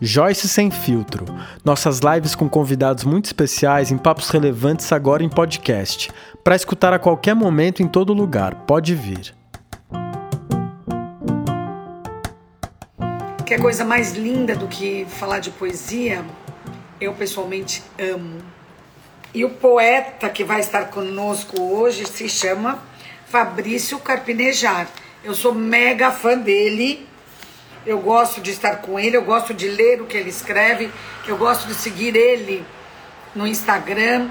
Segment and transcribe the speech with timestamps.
[0.00, 1.24] Joyce Sem Filtro.
[1.64, 6.10] Nossas lives com convidados muito especiais em papos relevantes agora em podcast.
[6.44, 8.54] Para escutar a qualquer momento em todo lugar.
[8.66, 9.34] Pode vir.
[13.46, 16.24] Que coisa mais linda do que falar de poesia?
[17.00, 18.38] Eu pessoalmente amo.
[19.32, 22.78] E o poeta que vai estar conosco hoje se chama
[23.26, 24.88] Fabrício Carpinejar.
[25.22, 27.05] Eu sou mega fã dele
[27.86, 30.90] eu gosto de estar com ele, eu gosto de ler o que ele escreve,
[31.26, 32.66] eu gosto de seguir ele
[33.34, 34.28] no Instagram,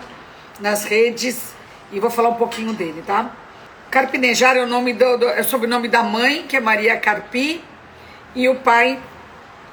[0.60, 1.56] nas redes,
[1.92, 3.32] e vou falar um pouquinho dele, tá?
[3.90, 7.64] Carpinejar é o nome do, do é o sobrenome da mãe, que é Maria Carpi,
[8.36, 9.00] e o pai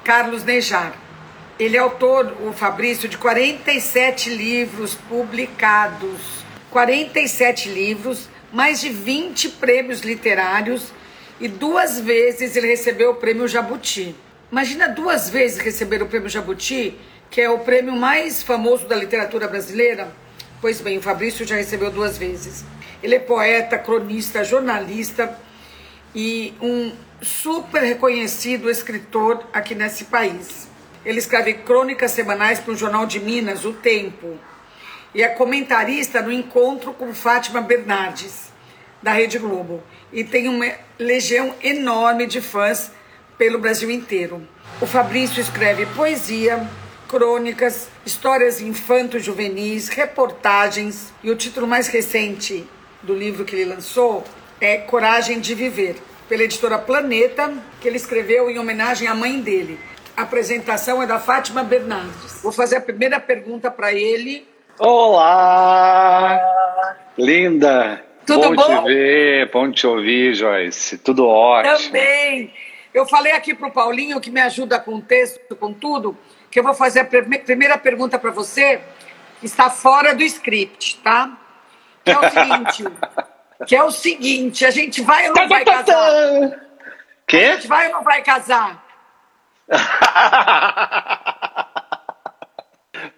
[0.03, 0.93] Carlos Nejar.
[1.59, 6.43] Ele é autor, o Fabrício, de 47 livros publicados.
[6.71, 10.91] 47 livros, mais de 20 prêmios literários
[11.39, 14.15] e duas vezes ele recebeu o prêmio Jabuti.
[14.51, 16.97] Imagina duas vezes receber o prêmio Jabuti,
[17.29, 20.11] que é o prêmio mais famoso da literatura brasileira.
[20.61, 22.63] Pois bem, o Fabrício já recebeu duas vezes.
[23.01, 25.37] Ele é poeta, cronista, jornalista
[26.13, 30.67] e um super reconhecido escritor aqui nesse país.
[31.03, 34.37] Ele escreve crônicas semanais para o Jornal de Minas, O Tempo,
[35.13, 38.53] e é comentarista no Encontro com Fátima Bernardes,
[39.01, 39.83] da Rede Globo
[40.13, 42.91] e tem uma legião enorme de fãs
[43.37, 44.47] pelo Brasil inteiro.
[44.79, 46.65] O Fabrício escreve poesia,
[47.07, 52.65] crônicas, histórias infanto-juvenis, reportagens e o título mais recente
[53.01, 54.23] do livro que ele lançou
[54.61, 55.97] é Coragem de Viver,
[56.29, 59.77] pela editora Planeta, que ele escreveu em homenagem à mãe dele.
[60.15, 62.41] A apresentação é da Fátima Bernardes.
[62.41, 64.47] Vou fazer a primeira pergunta para ele.
[64.79, 66.39] Olá!
[67.17, 68.12] Linda!
[68.25, 68.55] Tudo bom?
[68.55, 68.83] bom?
[68.83, 70.97] te ver, bom te ouvir, Joyce.
[70.97, 71.77] Tudo ótimo.
[71.77, 72.53] Também.
[72.93, 76.15] Eu falei aqui para o Paulinho, que me ajuda com o texto, com tudo,
[76.51, 78.81] que eu vou fazer a primeira pergunta para você,
[79.39, 81.37] que está fora do script, tá?
[82.05, 82.85] Que é o seguinte,
[83.67, 86.61] que é o seguinte, a gente vai ou não vai casar?
[87.27, 87.37] Quê?
[87.37, 88.83] A gente vai ou não vai casar?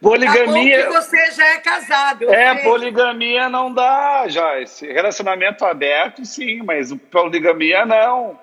[0.05, 0.85] Poligamia.
[0.85, 2.31] Tá você já é casado.
[2.31, 2.63] É, sei.
[2.63, 4.85] poligamia não dá, Joyce.
[4.85, 8.39] Relacionamento aberto, sim, mas poligamia não.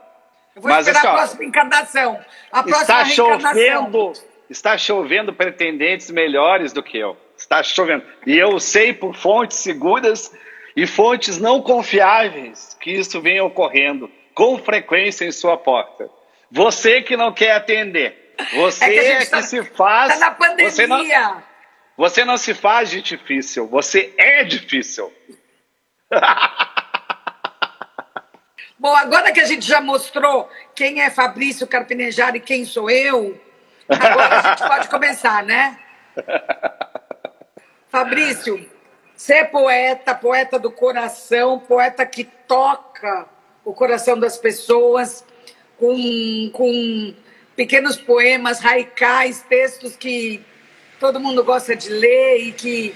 [0.57, 2.21] Eu vou mas esperar assim, a próxima encarnação.
[2.51, 4.13] A próxima Está chovendo,
[4.51, 7.17] está chovendo pretendentes melhores do que eu.
[7.39, 8.03] Está chovendo.
[8.27, 10.33] E eu sei por fontes seguras
[10.77, 16.11] e fontes não confiáveis que isso vem ocorrendo com frequência em sua porta.
[16.51, 18.35] Você que não quer atender.
[18.55, 20.15] Você É que é que, tá- se faz.
[20.15, 21.52] Tá na pandemia.
[21.97, 23.67] Você não, se faz de difícil.
[23.69, 25.13] Você é difícil.
[28.79, 33.41] Bom, agora que a gente já mostrou quem é Fabrício Carpinejar e quem sou eu,
[33.89, 35.79] agora a gente pode começar, né?
[37.89, 38.69] Fabrício,
[39.15, 43.29] você é poeta, poeta do coração, poeta que toca
[43.65, 45.25] o coração das pessoas
[45.79, 47.15] com, com
[47.55, 50.45] pequenos poemas, raicais, textos que
[51.03, 52.95] todo mundo gosta de ler e que,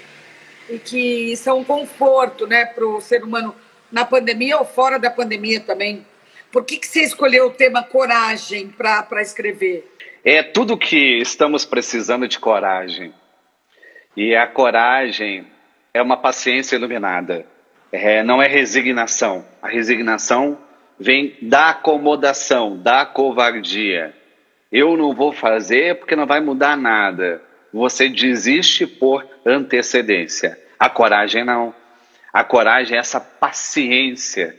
[0.70, 3.52] e que são um conforto né, para o ser humano
[3.90, 6.06] na pandemia ou fora da pandemia também.
[6.52, 9.92] Por que, que você escolheu o tema coragem para escrever?
[10.24, 13.12] É tudo que estamos precisando de coragem.
[14.16, 15.44] E a coragem
[15.92, 17.44] é uma paciência iluminada.
[17.90, 19.44] É, não é resignação.
[19.60, 20.56] A resignação
[20.96, 24.14] vem da acomodação, da covardia.
[24.70, 27.42] Eu não vou fazer porque não vai mudar nada.
[27.76, 30.58] Você desiste por antecedência.
[30.78, 31.74] A coragem não.
[32.32, 34.58] A coragem é essa paciência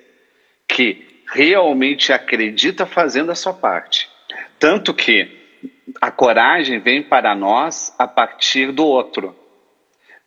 [0.68, 4.08] que realmente acredita fazendo a sua parte.
[4.60, 5.36] Tanto que
[6.00, 9.36] a coragem vem para nós a partir do outro.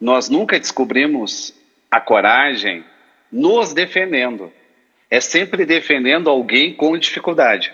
[0.01, 1.55] Nós nunca descobrimos
[1.89, 2.85] a coragem
[3.31, 4.53] nos defendendo.
[5.09, 7.73] É sempre defendendo alguém com dificuldade.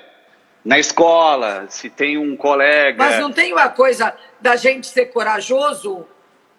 [0.67, 2.99] Na escola, se tem um colega.
[2.99, 5.99] Mas não tem uma coisa da gente ser corajoso?
[5.99, 6.07] O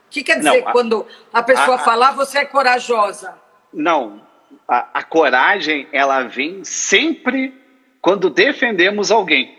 [0.09, 3.37] que quer dizer Não, a- quando a pessoa a- falar você é corajosa?
[3.73, 4.25] Não,
[4.65, 7.53] a, a coragem ela vem sempre
[8.01, 9.53] quando defendemos alguém.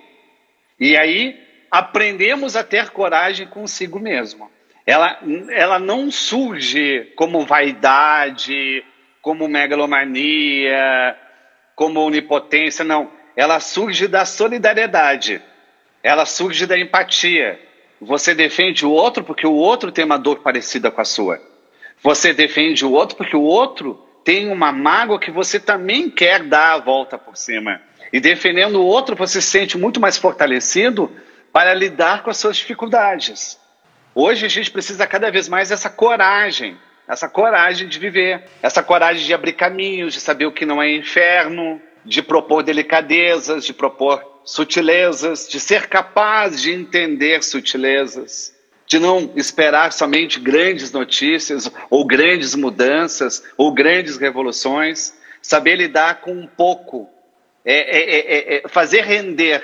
[0.81, 1.39] E aí
[1.71, 4.51] aprendemos a ter coragem consigo mesmo.
[4.87, 5.19] Ela,
[5.51, 8.83] ela não surge como vaidade,
[9.21, 11.15] como megalomania,
[11.77, 13.18] como onipotência, não.
[13.39, 15.41] Ela surge da solidariedade.
[16.03, 17.57] Ela surge da empatia.
[18.01, 21.41] Você defende o outro porque o outro tem uma dor parecida com a sua.
[22.03, 26.73] Você defende o outro porque o outro tem uma mágoa que você também quer dar
[26.73, 27.81] a volta por cima.
[28.13, 31.09] E defendendo o outro, você se sente muito mais fortalecido
[31.53, 33.57] para lidar com as suas dificuldades.
[34.17, 36.77] Hoje a gente precisa cada vez mais dessa coragem,
[37.07, 40.91] essa coragem de viver, essa coragem de abrir caminhos, de saber o que não é
[40.91, 48.55] inferno, de propor delicadezas, de propor sutilezas, de ser capaz de entender sutilezas,
[48.87, 55.13] de não esperar somente grandes notícias ou grandes mudanças ou grandes revoluções,
[55.43, 57.09] saber lidar com um pouco,
[57.63, 59.63] é, é, é, é, fazer render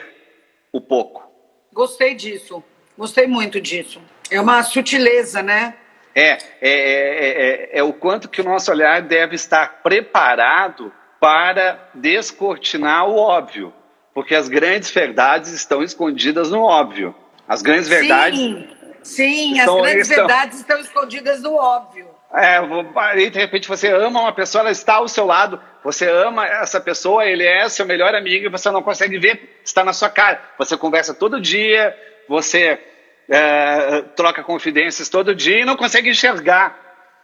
[0.70, 1.26] o pouco.
[1.72, 2.62] Gostei disso,
[2.96, 4.02] gostei muito disso.
[4.30, 5.74] É uma sutileza, né?
[6.14, 10.92] É, é, é, é, o quanto que o nosso olhar deve estar preparado
[11.24, 13.72] para descortinar o óbvio,
[14.12, 17.14] porque as grandes verdades estão escondidas no óbvio.
[17.48, 18.38] As grandes verdades.
[18.38, 18.68] Sim,
[19.02, 20.26] sim as grandes estão...
[20.26, 22.10] verdades estão escondidas no óbvio.
[22.34, 22.58] É,
[22.96, 26.78] aí de repente você ama uma pessoa, ela está ao seu lado, você ama essa
[26.78, 30.42] pessoa, ele é seu melhor amigo e você não consegue ver, está na sua cara.
[30.58, 31.96] Você conversa todo dia,
[32.28, 32.78] você
[33.30, 36.78] é, troca confidências todo dia e não consegue enxergar.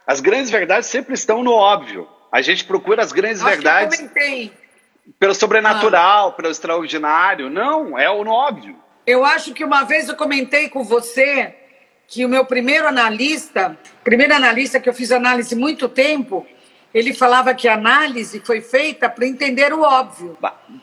[0.07, 2.09] As grandes verdades sempre estão no óbvio.
[2.31, 4.09] A gente procura as grandes Acho verdades
[5.19, 6.31] pelo sobrenatural, ah.
[6.31, 7.49] pelo extraordinário.
[7.49, 8.75] Não, é o óbvio.
[9.05, 11.55] Eu acho que uma vez eu comentei com você
[12.07, 16.45] que o meu primeiro analista, primeiro analista que eu fiz análise muito tempo,
[16.93, 20.37] ele falava que a análise foi feita para entender o óbvio.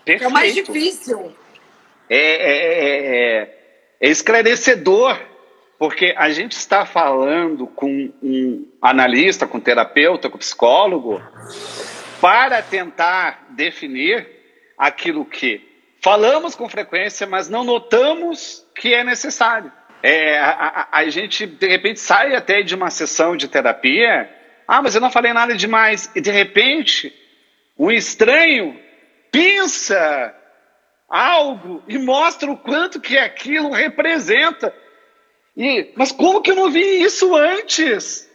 [0.05, 0.25] Perfeito.
[0.25, 1.33] É o mais difícil.
[2.09, 3.59] É, é, é,
[4.00, 5.19] é esclarecedor,
[5.78, 11.22] porque a gente está falando com um analista, com um terapeuta, com um psicólogo,
[12.20, 14.26] para tentar definir
[14.76, 15.60] aquilo que
[16.00, 19.72] falamos com frequência, mas não notamos que é necessário.
[20.02, 24.30] É, a, a, a, gente, de repente, sai até de uma sessão de terapia.
[24.66, 26.10] Ah, mas eu não falei nada demais.
[26.14, 27.12] E, de repente,
[27.76, 28.78] o estranho
[29.30, 30.34] pensa
[31.08, 34.72] algo e mostra o quanto que aquilo representa.
[35.58, 38.31] E, mas como que eu não vi isso antes?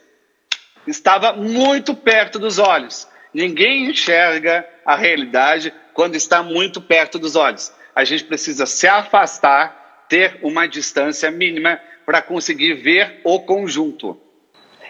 [0.86, 3.08] Estava muito perto dos olhos.
[3.34, 7.72] Ninguém enxerga a realidade quando está muito perto dos olhos.
[7.96, 14.20] A gente precisa se afastar ter uma distância mínima para conseguir ver o conjunto.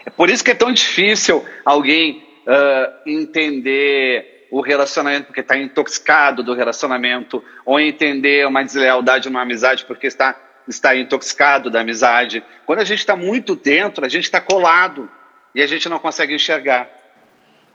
[0.04, 6.42] É por isso que é tão difícil alguém uh, entender o relacionamento porque está intoxicado
[6.42, 12.44] do relacionamento, ou entender uma deslealdade numa amizade porque está, está intoxicado da amizade.
[12.66, 15.10] Quando a gente está muito dentro, a gente está colado
[15.54, 16.88] e a gente não consegue enxergar.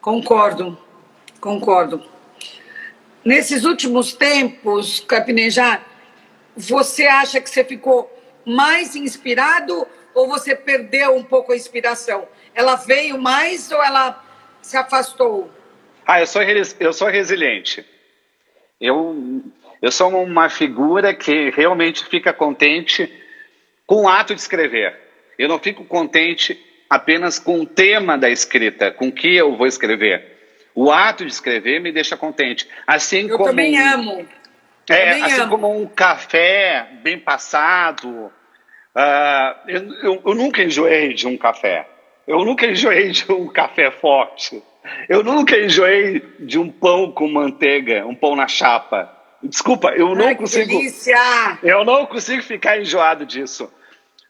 [0.01, 0.77] Concordo,
[1.39, 2.03] concordo.
[3.23, 5.85] Nesses últimos tempos, Capinejar,
[6.55, 8.11] você acha que você ficou
[8.45, 12.27] mais inspirado ou você perdeu um pouco a inspiração?
[12.53, 14.23] Ela veio mais ou ela
[14.61, 15.49] se afastou?
[16.05, 17.85] Ah, eu sou, eu sou resiliente.
[18.79, 19.43] Eu,
[19.81, 23.11] eu sou uma figura que realmente fica contente
[23.85, 24.95] com o ato de escrever.
[25.37, 26.59] Eu não fico contente
[26.89, 30.37] apenas com o tema da escrita, com o que eu vou escrever.
[30.75, 32.67] O ato de escrever me deixa contente.
[32.85, 34.27] Assim eu como também amo.
[34.89, 35.51] É, assim amo.
[35.51, 38.31] como um café bem passado.
[38.95, 41.87] Uh, eu, eu, eu, nunca enjoei de um café.
[42.27, 44.61] Eu nunca enjoei de um café forte.
[45.07, 49.18] Eu nunca enjoei de um pão com manteiga, um pão na chapa.
[49.41, 50.67] Desculpa, eu não Ai, consigo.
[50.67, 51.59] Delícia.
[51.63, 53.71] Eu não consigo ficar enjoado disso.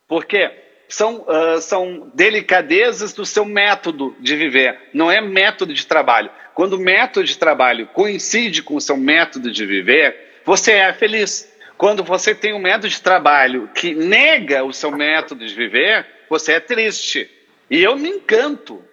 [0.07, 0.51] Porque
[0.87, 6.31] são, uh, são delicadezas do seu método de viver, não é método de trabalho.
[6.53, 11.47] Quando o método de trabalho coincide com o seu método de viver, você é feliz.
[11.77, 16.53] Quando você tem um método de trabalho que nega o seu método de viver, você
[16.53, 17.29] é triste.
[17.69, 18.83] E eu me encanto.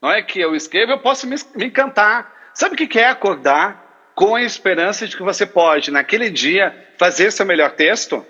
[0.00, 2.50] Não é que eu escrevo, eu posso me, me encantar.
[2.54, 3.81] Sabe o que é acordar
[4.14, 8.24] com a esperança de que você pode, naquele dia, fazer seu melhor texto?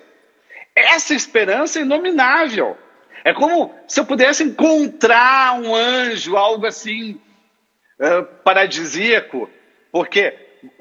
[0.75, 2.77] Essa esperança é inominável.
[3.25, 7.21] É como se eu pudesse encontrar um anjo, algo assim
[8.01, 9.49] uh, paradisíaco,
[9.93, 10.35] porque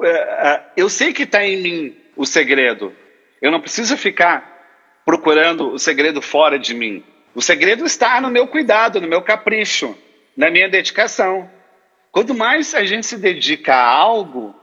[0.03, 2.95] é, é, eu sei que está em mim o segredo.
[3.41, 4.49] Eu não preciso ficar
[5.05, 7.03] procurando o segredo fora de mim.
[7.33, 9.97] O segredo está no meu cuidado, no meu capricho,
[10.35, 11.49] na minha dedicação.
[12.11, 14.55] Quanto mais a gente se dedica a algo,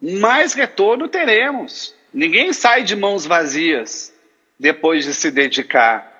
[0.00, 1.94] mais retorno teremos.
[2.12, 4.12] Ninguém sai de mãos vazias
[4.58, 6.10] depois de se dedicar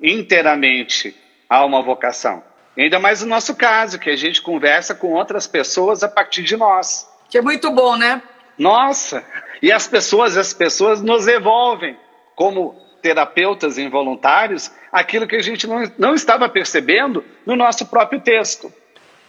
[0.00, 1.16] inteiramente
[1.48, 2.42] a uma vocação.
[2.76, 6.56] Ainda mais no nosso caso, que a gente conversa com outras pessoas a partir de
[6.56, 7.08] nós.
[7.30, 8.20] Que é muito bom, né?
[8.58, 9.24] Nossa!
[9.62, 11.96] E as pessoas, as pessoas nos devolvem
[12.34, 18.72] como terapeutas involuntários aquilo que a gente não, não estava percebendo no nosso próprio texto.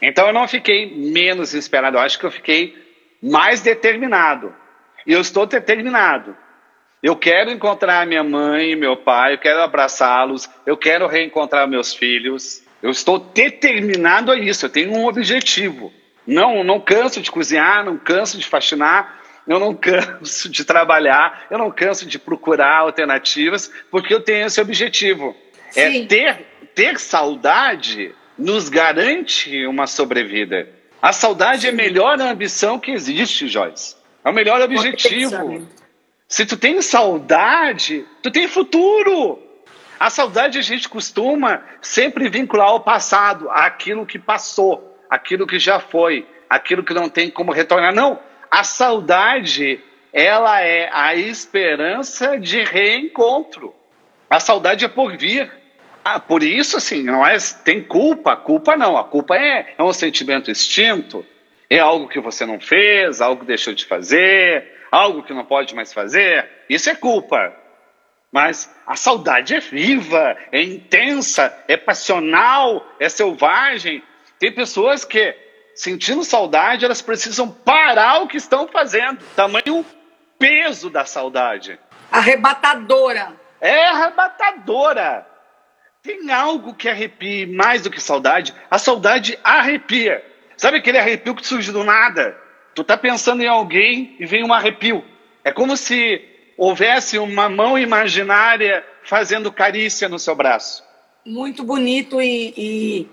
[0.02, 2.85] Então eu não fiquei menos inspirado, eu acho que eu fiquei
[3.26, 4.54] mais determinado.
[5.06, 6.36] E eu estou determinado.
[7.02, 11.94] Eu quero encontrar minha mãe e meu pai, eu quero abraçá-los, eu quero reencontrar meus
[11.94, 12.64] filhos.
[12.82, 15.92] Eu estou determinado a isso, eu tenho um objetivo.
[16.26, 21.58] Não, não canso de cozinhar, não canso de faxinar, eu não canso de trabalhar, eu
[21.58, 25.36] não canso de procurar alternativas, porque eu tenho esse objetivo.
[25.76, 26.04] É Sim.
[26.04, 30.75] É ter, ter saudade nos garante uma sobrevida.
[31.06, 33.96] A saudade é a melhor ambição que existe, Joyce.
[34.24, 35.70] É o melhor objetivo.
[36.28, 39.38] Se tu tem saudade, tu tem futuro.
[40.00, 45.80] A saudade a gente costuma sempre vincular ao passado, àquilo que passou, aquilo que já
[45.80, 47.94] foi, aquilo que não tem como retornar.
[47.94, 48.20] Não,
[48.50, 49.80] a saudade,
[50.12, 53.76] ela é a esperança de reencontro.
[54.28, 55.52] A saudade é por vir.
[56.08, 58.38] Ah, por isso, assim, não é, tem culpa.
[58.38, 58.96] Culpa não.
[58.96, 61.26] A culpa é, é um sentimento extinto.
[61.68, 65.74] É algo que você não fez, algo que deixou de fazer, algo que não pode
[65.74, 66.48] mais fazer.
[66.70, 67.52] Isso é culpa.
[68.32, 74.04] Mas a saudade é viva, é intensa, é passional, é selvagem.
[74.38, 75.36] Tem pessoas que,
[75.74, 79.26] sentindo saudade, elas precisam parar o que estão fazendo.
[79.36, 79.84] Tamanho
[80.38, 81.80] peso da saudade.
[82.12, 83.34] Arrebatadora.
[83.60, 85.34] É arrebatadora.
[86.06, 88.54] Tem algo que arrepie mais do que saudade.
[88.70, 90.24] A saudade arrepia.
[90.56, 92.38] Sabe aquele arrepio que surge do nada?
[92.76, 95.04] Tu tá pensando em alguém e vem um arrepio.
[95.44, 96.22] É como se
[96.56, 100.84] houvesse uma mão imaginária fazendo carícia no seu braço.
[101.26, 103.10] Muito bonito e, e,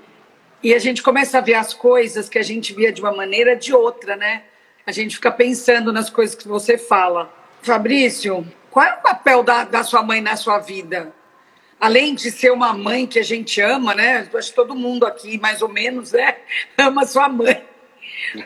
[0.62, 3.56] e, a gente começa a ver as coisas que a gente via de uma maneira
[3.56, 4.42] de outra, né?
[4.86, 7.32] A gente fica pensando nas coisas que você fala.
[7.62, 11.10] Fabrício, qual é o papel da, da sua mãe na sua vida?
[11.82, 14.28] Além de ser uma mãe que a gente ama, né?
[14.32, 16.36] Acho que todo mundo aqui, mais ou menos, né?
[16.78, 17.60] ama sua mãe.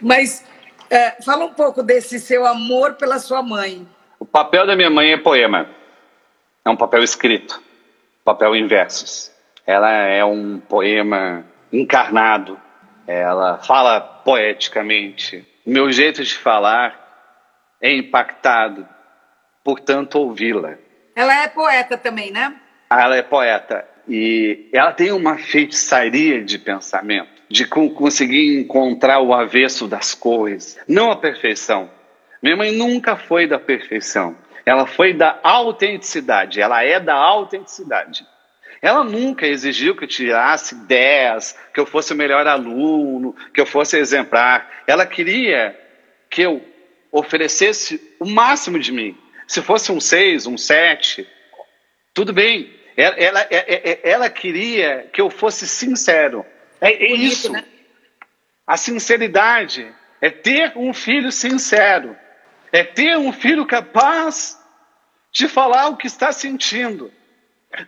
[0.00, 0.42] Mas
[0.88, 3.86] é, fala um pouco desse seu amor pela sua mãe.
[4.18, 5.68] O papel da minha mãe é poema.
[6.64, 7.62] É um papel escrito,
[8.24, 9.30] papel em versos.
[9.66, 12.58] Ela é um poema encarnado.
[13.06, 15.46] Ela fala poeticamente.
[15.66, 18.88] O meu jeito de falar é impactado,
[19.62, 20.78] portanto, ouvi-la.
[21.14, 22.62] Ela é poeta também, né?
[22.90, 29.88] Ela é poeta e ela tem uma feitiçaria de pensamento, de conseguir encontrar o avesso
[29.88, 31.90] das coisas, não a perfeição.
[32.40, 38.26] Minha mãe nunca foi da perfeição, ela foi da autenticidade, ela é da autenticidade.
[38.82, 43.66] Ela nunca exigiu que eu tirasse 10, que eu fosse o melhor aluno, que eu
[43.66, 44.70] fosse exemplar.
[44.86, 45.76] Ela queria
[46.28, 46.62] que eu
[47.10, 49.16] oferecesse o máximo de mim.
[49.46, 51.26] Se fosse um 6, um 7,
[52.16, 52.74] tudo bem.
[52.96, 56.46] Ela, ela, é, é, é, ela queria que eu fosse sincero.
[56.80, 57.52] É, é Bonito, isso.
[57.52, 57.62] Né?
[58.66, 59.86] A sinceridade
[60.18, 62.16] é ter um filho sincero.
[62.72, 64.58] É ter um filho capaz
[65.30, 67.12] de falar o que está sentindo.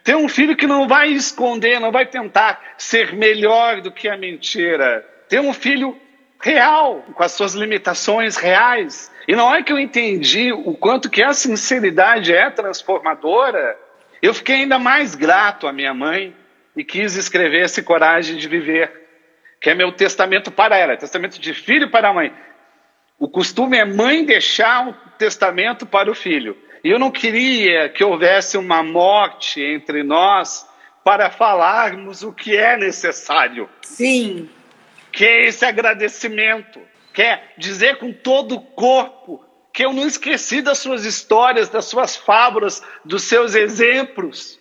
[0.04, 4.16] Ter um filho que não vai esconder, não vai tentar ser melhor do que a
[4.16, 5.08] mentira.
[5.26, 5.98] Ter um filho
[6.38, 9.10] real, com as suas limitações reais.
[9.26, 13.87] E não é que eu entendi o quanto que a sinceridade é transformadora
[14.20, 16.34] eu fiquei ainda mais grato à minha mãe
[16.76, 18.90] e quis escrever esse Coragem de Viver,
[19.60, 22.32] que é meu testamento para ela, testamento de filho para a mãe.
[23.18, 26.56] O costume é mãe deixar um testamento para o filho.
[26.84, 30.68] E eu não queria que houvesse uma morte entre nós
[31.02, 33.68] para falarmos o que é necessário.
[33.82, 34.48] Sim.
[35.10, 36.80] Que é esse agradecimento,
[37.12, 39.44] que é dizer com todo o corpo
[39.78, 44.58] que eu não esqueci das suas histórias, das suas fábulas, dos seus exemplos,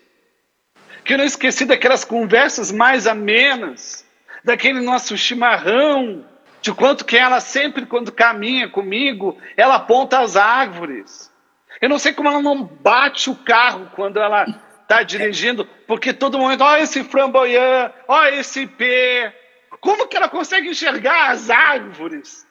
[1.03, 4.05] que eu não esqueci daquelas conversas mais amenas,
[4.43, 6.23] daquele nosso chimarrão,
[6.61, 11.33] de quanto que ela sempre, quando caminha comigo, ela aponta as árvores.
[11.81, 14.45] Eu não sei como ela não bate o carro quando ela
[14.83, 19.35] está dirigindo, porque todo momento, ó, esse framboyant, ó, esse pé.
[19.81, 22.46] Como que ela consegue enxergar as árvores?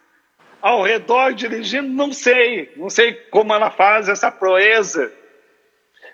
[0.60, 5.12] Ao redor dirigindo, não sei, não sei como ela faz essa proeza,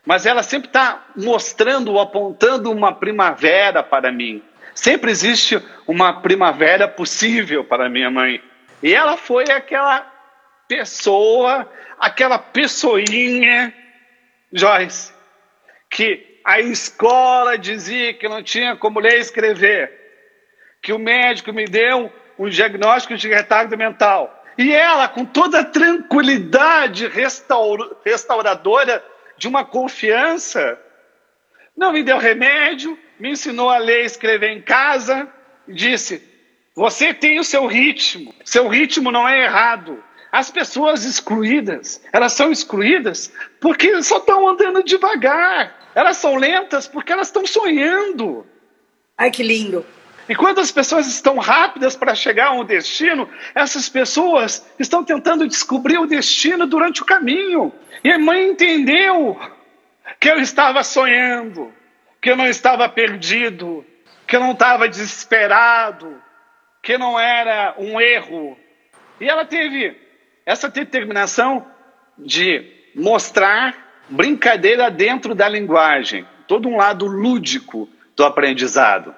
[0.05, 4.43] mas ela sempre está mostrando, apontando uma primavera para mim.
[4.75, 8.43] Sempre existe uma primavera possível para minha mãe.
[8.83, 10.11] E ela foi aquela
[10.67, 13.73] pessoa, aquela pessoinha,
[14.53, 15.13] Joyce,
[15.91, 19.93] que a escola dizia que não tinha como ler e escrever,
[20.83, 24.43] que o médico me deu um diagnóstico de retardo mental.
[24.57, 29.03] E ela, com toda a tranquilidade restaur, restauradora
[29.37, 30.79] de uma confiança,
[31.77, 35.29] não me deu remédio, me ensinou a ler e escrever em casa,
[35.67, 36.23] disse:
[36.77, 40.03] Você tem o seu ritmo, seu ritmo não é errado.
[40.31, 45.79] as pessoas excluídas, elas são excluídas porque só estão andando devagar.
[45.95, 48.47] Elas são lentas porque elas estão sonhando.
[49.17, 49.85] Ai, que lindo.
[50.29, 55.49] E quando as pessoas estão rápidas para chegar a um destino, essas pessoas estão tentando
[55.49, 57.73] descobrir o destino durante o caminho.
[58.05, 59.39] E a mãe entendeu
[60.21, 61.73] que eu estava sonhando,
[62.21, 63.85] que eu não estava perdido,
[64.27, 66.23] que eu não estava desesperado,
[66.81, 68.57] que não era um erro.
[69.21, 69.97] E ela teve
[70.47, 71.67] essa determinação
[72.17, 73.75] de mostrar
[74.09, 79.15] brincadeira dentro da linguagem, todo um lado lúdico do aprendizado.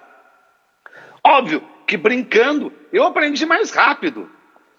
[1.26, 4.30] Óbvio que brincando eu aprendi mais rápido.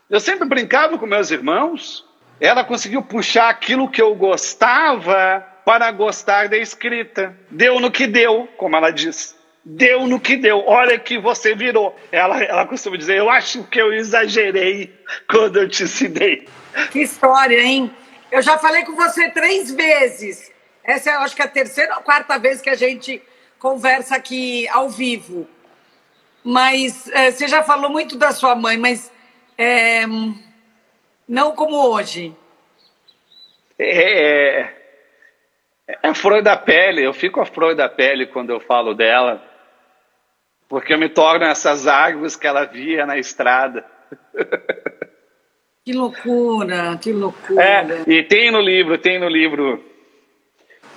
[0.09, 2.05] Eu sempre brincava com meus irmãos,
[2.39, 7.35] ela conseguiu puxar aquilo que eu gostava para gostar da escrita.
[7.49, 9.35] Deu no que deu, como ela diz.
[9.63, 10.63] Deu no que deu.
[10.67, 11.95] Olha que você virou.
[12.11, 14.93] Ela, ela costuma dizer: Eu acho que eu exagerei
[15.27, 16.47] quando eu te ensinei.
[16.91, 17.91] Que história, hein?
[18.31, 20.51] Eu já falei com você três vezes.
[20.83, 23.19] Essa é, acho que, a terceira ou quarta vez que a gente
[23.57, 25.47] conversa aqui ao vivo.
[26.45, 29.11] Mas é, você já falou muito da sua mãe, mas
[29.57, 30.03] é,
[31.27, 32.35] não como hoje.
[33.79, 37.03] É, é, é a flor da pele.
[37.03, 39.43] Eu fico a flor da pele quando eu falo dela,
[40.69, 43.83] porque eu me torno essas árvores que ela via na estrada.
[45.83, 47.63] Que loucura, que loucura.
[47.63, 49.83] É, e tem no livro, tem no livro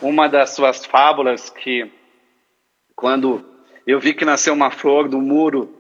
[0.02, 1.90] uma das suas fábulas que
[2.95, 3.58] quando
[3.88, 5.75] eu vi que nasceu uma flor do muro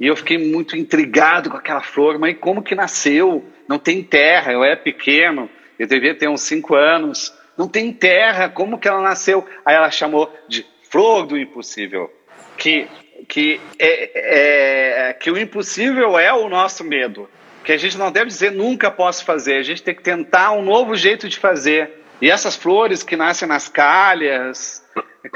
[0.00, 2.18] e eu fiquei muito intrigado com aquela flor.
[2.18, 3.44] Mas como que nasceu?
[3.68, 5.48] Não tem terra, eu era pequeno,
[5.78, 7.34] eu devia ter uns cinco anos.
[7.58, 9.46] Não tem terra, como que ela nasceu?
[9.62, 12.10] Aí ela chamou de flor do impossível.
[12.56, 12.88] Que,
[13.28, 17.28] que, é, é, que o impossível é o nosso medo.
[17.62, 20.62] Que a gente não deve dizer nunca posso fazer, a gente tem que tentar um
[20.62, 21.90] novo jeito de fazer.
[22.22, 24.82] E essas flores que nascem nas calhas,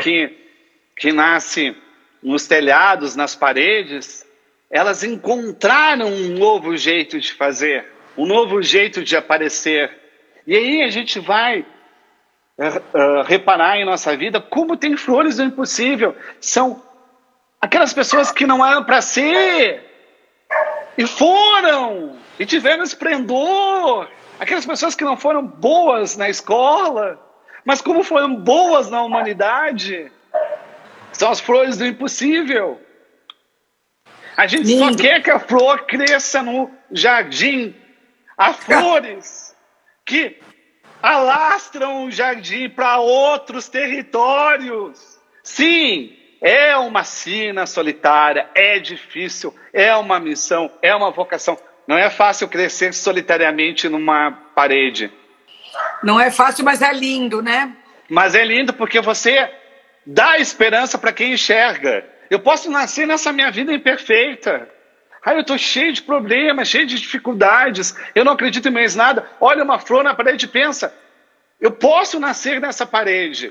[0.01, 0.35] que,
[0.97, 1.77] que nascem
[2.25, 4.27] nos telhados, nas paredes,
[4.71, 9.91] elas encontraram um novo jeito de fazer, um novo jeito de aparecer.
[10.47, 16.17] E aí a gente vai uh, reparar em nossa vida como tem flores do impossível.
[16.41, 16.83] São
[17.61, 19.85] aquelas pessoas que não eram para ser
[20.97, 24.09] e foram e tiveram esplendor.
[24.41, 27.21] Aquelas pessoas que não foram boas na escola,
[27.65, 30.11] mas como foram boas na humanidade.
[31.15, 32.81] São as flores do impossível.
[34.37, 34.93] A gente Lindo.
[34.93, 37.75] só quer que a flor cresça no jardim.
[38.37, 39.55] Há flores
[40.05, 40.39] que
[41.01, 45.19] alastram o jardim para outros territórios.
[45.43, 51.57] Sim, é uma sina solitária, é difícil, é uma missão, é uma vocação.
[51.87, 55.13] Não é fácil crescer solitariamente numa parede.
[56.03, 57.77] Não é fácil, mas é lindo, né?
[58.09, 59.51] Mas é lindo porque você
[60.07, 62.05] Dá esperança para quem enxerga.
[62.31, 64.69] Eu posso nascer nessa minha vida imperfeita.
[65.25, 67.97] Ai, eu estou cheio de problemas, cheio de dificuldades.
[68.15, 69.27] Eu não acredito em mais nada.
[69.41, 70.95] Olha uma flor na parede e pensa:
[71.61, 73.51] eu posso nascer nessa parede.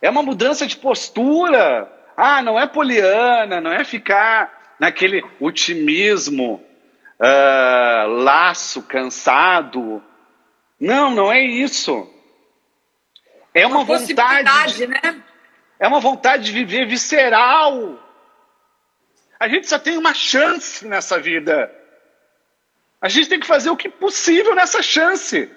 [0.00, 1.92] É uma mudança de postura.
[2.16, 6.62] Ah, não é poliana, não é ficar naquele otimismo,
[7.20, 10.02] uh, laço, cansado.
[10.80, 12.10] Não, não é isso.
[13.56, 14.86] É uma, uma vontade.
[14.86, 15.22] Né?
[15.78, 17.98] É uma vontade de viver visceral.
[19.40, 21.74] A gente só tem uma chance nessa vida.
[23.00, 25.50] A gente tem que fazer o que possível nessa chance.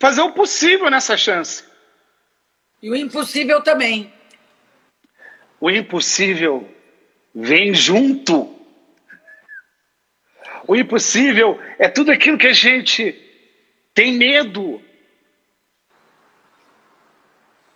[0.00, 1.62] Fazer o possível nessa chance.
[2.82, 4.10] E o impossível também.
[5.60, 6.74] O impossível
[7.34, 8.58] vem junto.
[10.66, 13.12] O impossível é tudo aquilo que a gente
[13.92, 14.82] tem medo,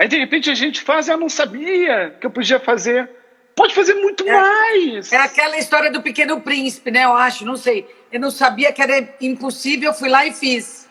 [0.03, 3.09] Aí de repente a gente faz, eu não sabia que eu podia fazer.
[3.55, 5.13] Pode fazer muito é, mais.
[5.13, 7.05] É aquela história do pequeno príncipe, né?
[7.05, 7.89] Eu acho, não sei.
[8.11, 10.91] Eu não sabia que era impossível, fui lá e fiz.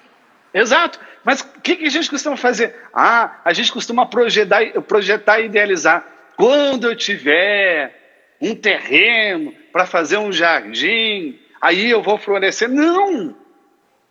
[0.54, 0.98] Exato.
[1.26, 2.74] Mas o que, que, a gente costuma fazer?
[2.94, 6.08] Ah, a gente costuma projetar, projetar e idealizar.
[6.38, 7.94] Quando eu tiver
[8.40, 12.70] um terreno para fazer um jardim, aí eu vou florescer.
[12.70, 13.36] Não!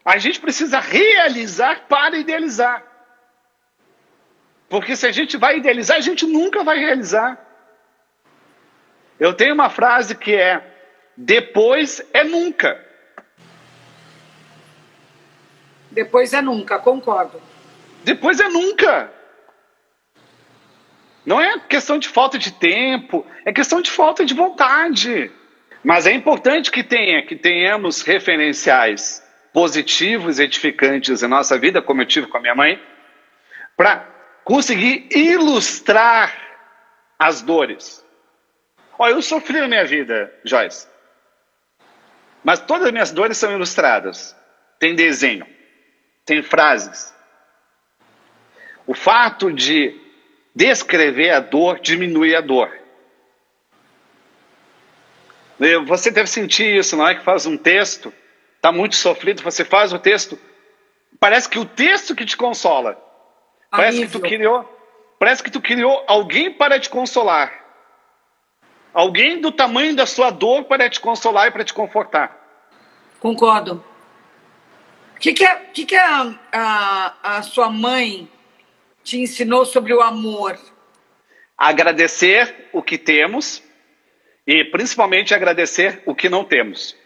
[0.04, 2.89] A gente precisa realizar para idealizar.
[4.70, 7.36] Porque se a gente vai idealizar, a gente nunca vai realizar.
[9.18, 10.62] Eu tenho uma frase que é:
[11.16, 12.80] depois é nunca.
[15.90, 17.42] Depois é nunca, concordo.
[18.04, 19.12] Depois é nunca.
[21.26, 25.32] Não é questão de falta de tempo, é questão de falta de vontade.
[25.82, 29.28] Mas é importante que tenha, que tenhamos referenciais.
[29.52, 32.80] positivos, edificantes em nossa vida, como eu tive com a minha mãe,
[33.76, 34.19] para
[34.50, 36.36] conseguir ilustrar
[37.16, 38.04] as dores.
[38.98, 40.88] Olha, eu sofri na minha vida, Joyce.
[42.42, 44.34] Mas todas as minhas dores são ilustradas.
[44.80, 45.46] Tem desenho,
[46.26, 47.14] tem frases.
[48.88, 49.96] O fato de
[50.52, 52.76] descrever a dor diminui a dor.
[55.86, 57.14] Você deve sentir isso, não é?
[57.14, 58.12] Que faz um texto,
[58.56, 60.36] está muito sofrido, você faz o texto,
[61.20, 63.09] parece que o texto que te consola.
[63.70, 64.78] Parece que tu criou,
[65.18, 67.60] parece que tu criou alguém para te consolar.
[68.92, 72.36] Alguém do tamanho da sua dor para te consolar e para te confortar.
[73.20, 73.84] Concordo.
[75.14, 78.28] O que, que, a, que, que a, a, a sua mãe
[79.04, 80.58] te ensinou sobre o amor?
[81.56, 83.62] Agradecer o que temos
[84.46, 86.96] e principalmente agradecer o que não temos.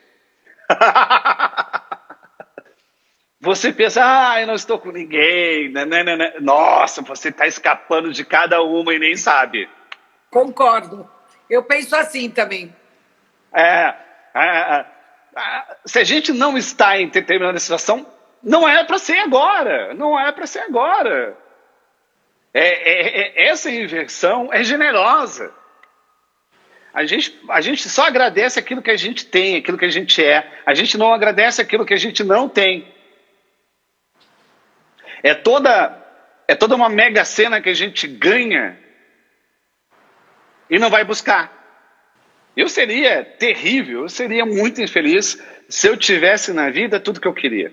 [3.44, 5.68] Você pensa, ah, eu não estou com ninguém.
[5.68, 6.32] Né, né, né, né.
[6.40, 9.68] Nossa, você está escapando de cada uma e nem sabe.
[10.30, 11.08] Concordo.
[11.48, 12.74] Eu penso assim também.
[13.52, 13.94] É,
[14.34, 14.86] é, é,
[15.36, 15.76] é.
[15.84, 18.06] se a gente não está em determinada situação,
[18.42, 19.92] não é para ser agora.
[19.92, 21.36] Não é para ser agora.
[22.54, 25.52] É, é, é, essa inversão é generosa.
[26.94, 30.24] A gente, a gente só agradece aquilo que a gente tem, aquilo que a gente
[30.24, 30.50] é.
[30.64, 32.93] A gente não agradece aquilo que a gente não tem.
[35.24, 36.06] É toda,
[36.46, 38.78] é toda uma mega cena que a gente ganha
[40.68, 41.50] e não vai buscar.
[42.54, 47.32] Eu seria terrível, eu seria muito infeliz se eu tivesse na vida tudo que eu
[47.32, 47.72] queria.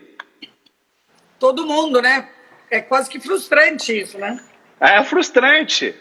[1.38, 2.30] Todo mundo, né?
[2.70, 4.40] É quase que frustrante isso, né?
[4.80, 5.94] É frustrante.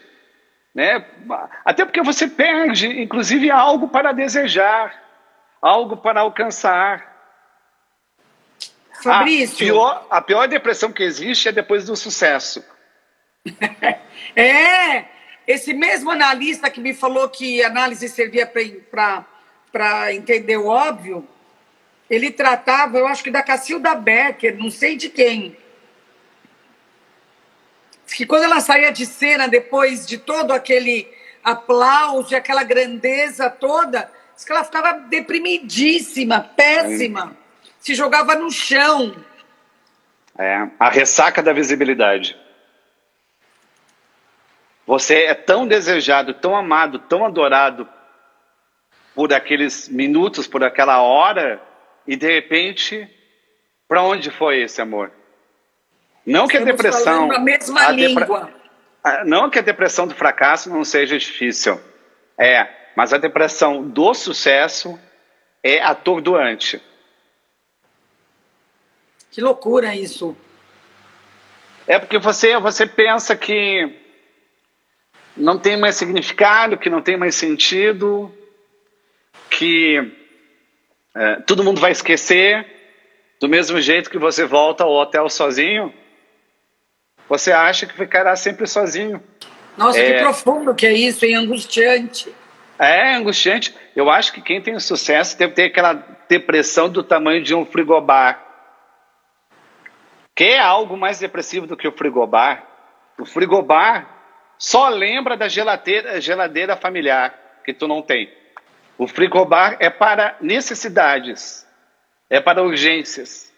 [0.73, 1.05] Né?
[1.65, 4.95] Até porque você perde, inclusive, algo para desejar,
[5.61, 7.10] algo para alcançar.
[9.03, 9.55] Fabrício.
[9.55, 12.65] A pior, a pior depressão que existe é depois do sucesso.
[14.37, 15.05] é!
[15.47, 21.27] Esse mesmo analista que me falou que análise servia para entender o óbvio,
[22.09, 25.57] ele tratava, eu acho que da Cacilda Becker, não sei de quem
[28.15, 31.09] que quando ela saía de cena, depois de todo aquele
[31.43, 34.11] aplauso aquela grandeza toda,
[34.45, 37.37] que ela ficava deprimidíssima, péssima,
[37.81, 39.17] se jogava no chão.
[40.39, 42.37] É, a ressaca da visibilidade.
[44.87, 47.89] Você é tão desejado, tão amado, tão adorado
[49.15, 51.61] por aqueles minutos, por aquela hora,
[52.07, 53.09] e de repente,
[53.89, 55.13] para onde foi esse amor?
[56.25, 57.31] Não que a depressão.
[57.33, 58.51] A mesma a língua.
[59.25, 61.81] Não que a depressão do fracasso não seja difícil.
[62.39, 64.99] É, mas a depressão do sucesso
[65.63, 66.83] é atordoante.
[69.31, 70.37] Que loucura isso.
[71.87, 73.97] É porque você, você pensa que
[75.37, 78.33] não tem mais significado, que não tem mais sentido,
[79.49, 80.13] que
[81.15, 82.67] é, todo mundo vai esquecer,
[83.41, 85.93] do mesmo jeito que você volta ao hotel sozinho
[87.31, 89.23] você acha que ficará sempre sozinho.
[89.77, 90.15] Nossa, é...
[90.15, 92.29] que profundo que é isso, e angustiante.
[92.77, 93.73] É angustiante.
[93.95, 95.93] Eu acho que quem tem sucesso deve ter aquela
[96.29, 98.50] depressão do tamanho de um frigobar.
[100.35, 102.67] Quer algo mais depressivo do que o frigobar?
[103.19, 104.09] O frigobar
[104.59, 108.33] só lembra da geladeira, geladeira familiar, que tu não tem.
[108.99, 111.67] O frigobar é para necessidades,
[112.29, 113.51] é para urgências.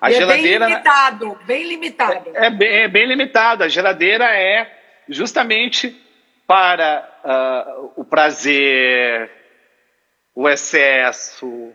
[0.00, 2.30] A e geladeira é bem limitado, bem limitado.
[2.34, 3.64] É, é, bem, é bem limitado.
[3.64, 4.70] A geladeira é
[5.08, 5.94] justamente
[6.46, 9.30] para uh, o prazer,
[10.34, 11.72] o excesso,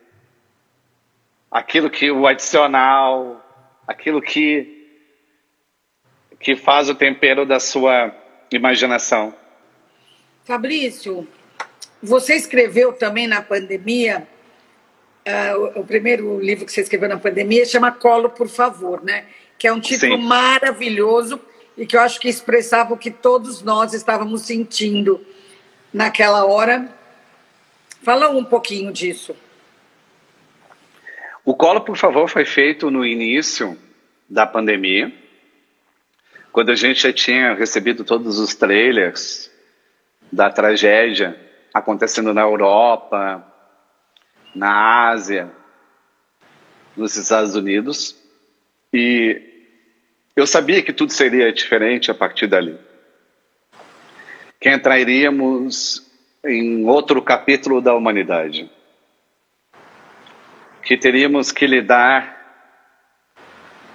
[1.52, 3.44] aquilo que o adicional,
[3.88, 4.78] aquilo que
[6.40, 8.16] que faz o tempero da sua
[8.50, 9.34] imaginação.
[10.46, 11.28] Fabrício,
[12.02, 14.26] você escreveu também na pandemia
[15.28, 19.26] uh, o, primeiro livro que você escreveu na pandemia chama Colo, por favor, né?
[19.58, 20.24] Que é um título Sim.
[20.24, 21.42] maravilhoso
[21.78, 25.26] e que eu acho que expressava o que todos nós estávamos sentindo
[25.94, 26.90] naquela hora.
[28.02, 29.36] Fala um pouquinho disso.
[31.50, 33.76] O Colo, por favor, foi feito no início
[34.30, 35.12] da pandemia,
[36.52, 39.50] quando a gente já tinha recebido todos os trailers
[40.32, 41.36] da tragédia
[41.74, 43.44] acontecendo na Europa,
[44.54, 45.52] na Ásia,
[46.96, 48.16] nos Estados Unidos,
[48.94, 49.42] e
[50.36, 52.78] eu sabia que tudo seria diferente a partir dali.
[54.60, 56.08] Que entraríamos
[56.46, 58.70] em outro capítulo da humanidade.
[60.90, 62.36] Que teríamos que lidar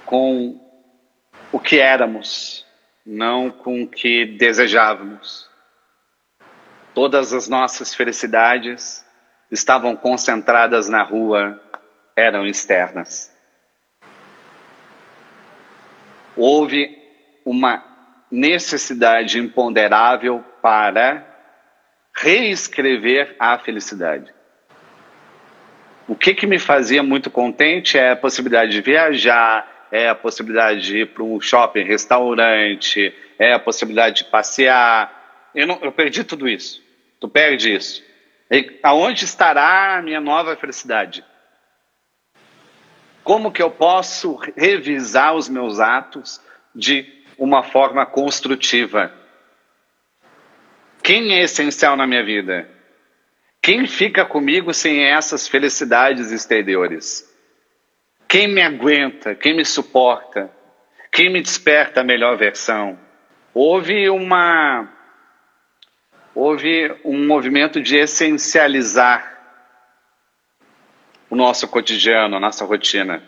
[0.07, 0.61] com
[1.51, 2.65] o que éramos,
[3.05, 5.51] não com o que desejávamos.
[6.95, 9.05] Todas as nossas felicidades
[9.51, 11.61] estavam concentradas na rua,
[12.15, 13.37] eram externas.
[16.37, 16.97] Houve
[17.45, 17.83] uma
[18.31, 21.27] necessidade imponderável para
[22.15, 24.33] reescrever a felicidade.
[26.07, 30.83] O que, que me fazia muito contente é a possibilidade de viajar, é a possibilidade
[30.83, 35.51] de ir para um shopping, restaurante, é a possibilidade de passear.
[35.55, 36.83] Eu, não, eu perdi tudo isso.
[37.19, 38.03] Tu perde isso.
[38.51, 41.25] E aonde estará a minha nova felicidade?
[43.23, 46.41] Como que eu posso revisar os meus atos
[46.75, 47.07] de
[47.39, 49.11] uma forma construtiva?
[51.03, 52.69] Quem é essencial na minha vida?
[53.65, 57.27] Quem fica comigo sem essas felicidades exteriores?
[58.29, 59.35] Quem me aguenta?
[59.35, 60.51] Quem me suporta?
[61.11, 62.99] Quem me desperta a melhor versão?
[63.55, 64.93] Houve uma
[66.35, 69.33] houve um movimento de essencializar
[71.31, 73.23] o nosso cotidiano, a nossa rotina.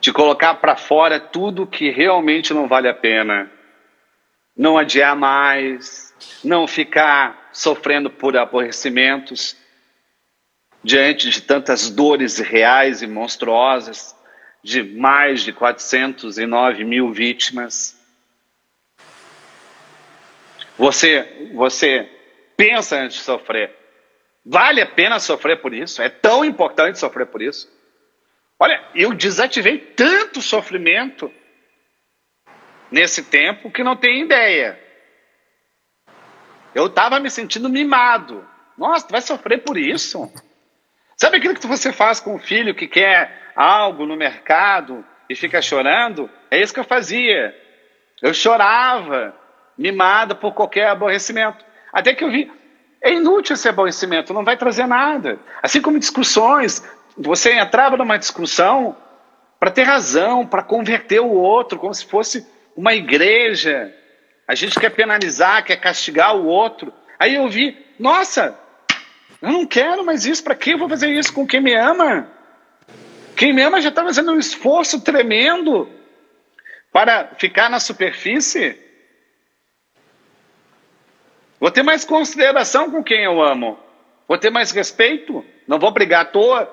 [0.00, 3.52] De colocar para fora tudo que realmente não vale a pena.
[4.56, 6.03] Não adiar mais,
[6.42, 9.56] não ficar sofrendo por aborrecimentos
[10.82, 14.14] diante de tantas dores reais e monstruosas
[14.62, 17.98] de mais de 409 mil vítimas.
[20.76, 22.08] Você, você
[22.56, 23.70] pensa antes de sofrer.
[24.44, 26.02] Vale a pena sofrer por isso?
[26.02, 27.72] É tão importante sofrer por isso?
[28.58, 31.32] Olha, eu desativei tanto sofrimento
[32.90, 34.78] nesse tempo que não tem ideia.
[36.74, 38.44] Eu estava me sentindo mimado.
[38.76, 40.30] Nossa, tu vai sofrer por isso?
[41.16, 45.62] Sabe aquilo que você faz com o filho que quer algo no mercado e fica
[45.62, 46.28] chorando?
[46.50, 47.54] É isso que eu fazia.
[48.20, 49.34] Eu chorava,
[49.78, 51.64] mimada por qualquer aborrecimento.
[51.92, 52.50] Até que eu vi,
[53.00, 55.38] é inútil esse aborrecimento, não vai trazer nada.
[55.62, 56.82] Assim como discussões,
[57.16, 58.96] você entrava numa discussão
[59.60, 63.94] para ter razão, para converter o outro, como se fosse uma igreja.
[64.46, 66.92] A gente quer penalizar, quer castigar o outro.
[67.18, 68.58] Aí eu vi, nossa,
[69.40, 72.28] eu não quero mais isso, para que eu vou fazer isso com quem me ama?
[73.36, 75.90] Quem me ama já está fazendo um esforço tremendo
[76.92, 78.78] para ficar na superfície.
[81.58, 83.78] Vou ter mais consideração com quem eu amo.
[84.28, 85.44] Vou ter mais respeito.
[85.66, 86.70] Não vou brigar à toa.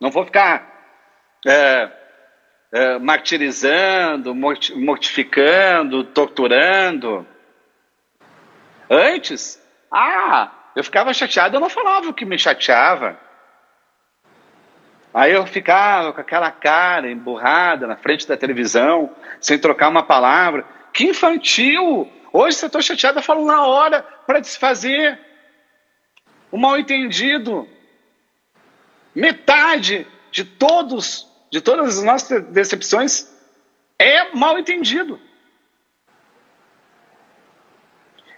[0.00, 0.72] Não vou ficar
[1.46, 1.90] é,
[2.74, 7.24] é, martirizando, mortificando, torturando.
[8.90, 13.16] Antes, ah, eu ficava chateado, eu não falava o que me chateava.
[15.14, 20.66] Aí eu ficava com aquela cara emburrada na frente da televisão, sem trocar uma palavra.
[20.92, 22.12] Que infantil!
[22.32, 25.16] Hoje, se eu estou chateado, eu falo na hora para desfazer
[26.50, 27.68] o mal entendido.
[29.14, 33.32] Metade de todos, de todas as nossas decepções
[33.96, 35.20] é mal entendido.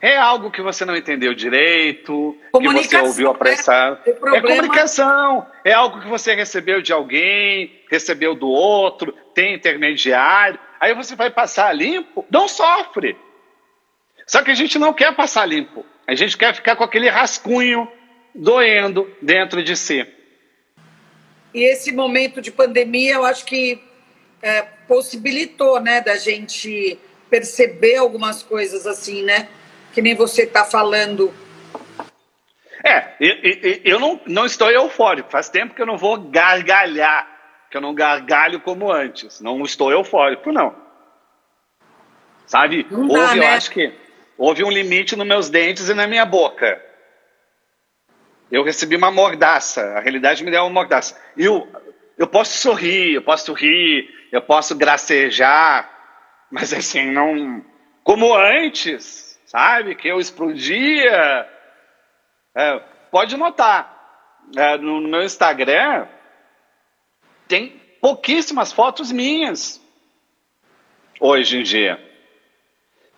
[0.03, 4.03] É algo que você não entendeu direito, que você ouviu apressar.
[4.05, 5.47] É, é comunicação.
[5.65, 10.61] É algo que você recebeu de alguém, recebeu do outro, tem intermediário.
[10.79, 13.17] Aí você vai passar limpo, não sofre.
[14.27, 15.87] Só que a gente não quer passar limpo.
[16.07, 17.91] A gente quer ficar com aquele rascunho
[18.35, 20.07] doendo dentro de si.
[21.57, 23.83] E esse momento de pandemia, eu acho que
[24.43, 26.99] é, possibilitou, né, da gente
[27.31, 29.49] perceber algumas coisas assim, né?
[29.95, 31.33] Que nem você está falando.
[32.85, 33.15] É,
[33.83, 35.31] eu, não, não estou eufórico.
[35.31, 37.27] Faz tempo que eu não vou gargalhar,
[37.71, 39.41] que eu não gargalho como antes.
[39.41, 40.77] Não estou eufórico, não.
[42.47, 42.87] Sabe?
[42.91, 43.47] Não dá, Houve, né?
[43.47, 43.95] eu acho que
[44.37, 46.85] houve um limite nos meus dentes e na minha boca.
[48.51, 51.21] Eu recebi uma mordaça, a realidade me deu uma mordaça.
[51.37, 51.69] Eu,
[52.17, 55.91] eu posso sorrir, eu posso rir, eu posso gracejar,
[56.51, 57.65] mas assim, não.
[58.05, 59.97] Como antes, sabe?
[59.97, 61.49] Que eu explodia.
[62.55, 62.79] É,
[63.11, 63.97] pode notar,
[64.57, 66.07] é, no, no meu Instagram
[67.49, 69.81] tem pouquíssimas fotos minhas
[71.21, 72.03] hoje em dia.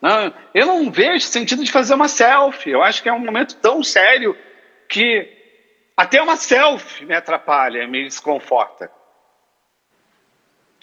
[0.00, 2.70] Não, eu não vejo sentido de fazer uma selfie.
[2.70, 4.36] Eu acho que é um momento tão sério
[4.88, 5.36] que
[5.96, 8.90] até uma selfie me atrapalha, me desconforta.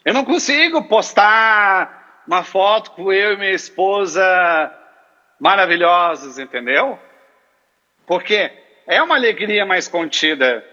[0.04, 4.24] Eu não consigo postar uma foto com eu e minha esposa
[5.40, 7.00] maravilhosos, entendeu?
[8.06, 8.52] Porque
[8.86, 10.64] é uma alegria mais contida.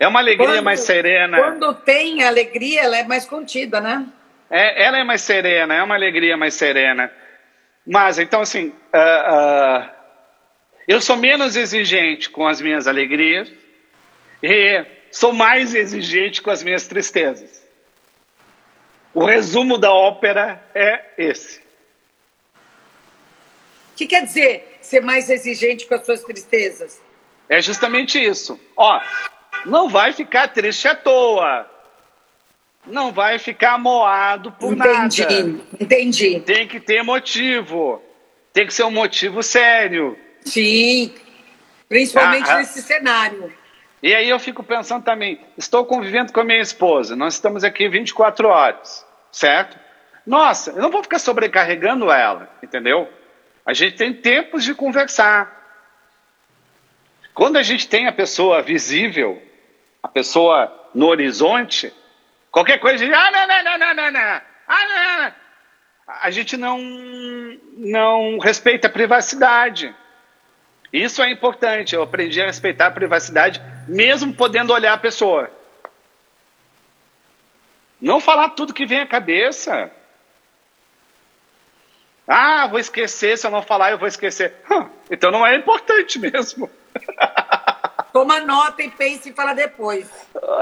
[0.00, 1.38] É uma alegria quando, mais serena.
[1.38, 4.04] Quando tem alegria, ela é mais contida, né?
[4.50, 7.10] É, ela é mais serena, é uma alegria mais serena.
[7.86, 10.01] Mas, então, assim, uh, uh,
[10.86, 13.52] eu sou menos exigente com as minhas alegrias
[14.42, 17.62] e sou mais exigente com as minhas tristezas.
[19.14, 21.60] O resumo da ópera é esse.
[23.92, 27.00] O que quer dizer ser mais exigente com as suas tristezas?
[27.48, 28.58] É justamente isso.
[28.76, 29.00] Ó,
[29.66, 31.70] não vai ficar triste à toa.
[32.86, 35.04] Não vai ficar moado por entendi, nada.
[35.06, 36.40] Entendi, entendi.
[36.40, 38.02] Tem que ter motivo.
[38.52, 40.18] Tem que ser um motivo sério.
[40.44, 41.14] Sim,
[41.88, 42.58] principalmente ah, ah.
[42.58, 43.52] nesse cenário.
[44.02, 47.88] E aí eu fico pensando também, estou convivendo com a minha esposa, nós estamos aqui
[47.88, 49.78] 24 horas, certo?
[50.26, 53.08] Nossa, eu não vou ficar sobrecarregando ela, entendeu?
[53.64, 55.60] A gente tem tempos de conversar.
[57.32, 59.40] Quando a gente tem a pessoa visível,
[60.02, 61.92] a pessoa no horizonte,
[62.50, 64.40] qualquer coisa, a gente, ah, não, não, não, não, não, não.
[64.68, 65.32] Ah, não, não.
[66.20, 66.78] A gente não,
[67.76, 69.94] não respeita a privacidade.
[70.92, 71.94] Isso é importante.
[71.94, 75.50] Eu aprendi a respeitar a privacidade, mesmo podendo olhar a pessoa.
[78.00, 79.90] Não falar tudo que vem à cabeça.
[82.26, 84.54] Ah, vou esquecer, se eu não falar, eu vou esquecer.
[85.10, 86.70] então não é importante mesmo.
[88.12, 90.06] Toma nota e pense e fala depois.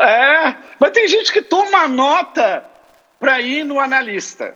[0.00, 2.64] É, mas tem gente que toma nota
[3.18, 4.54] para ir no analista.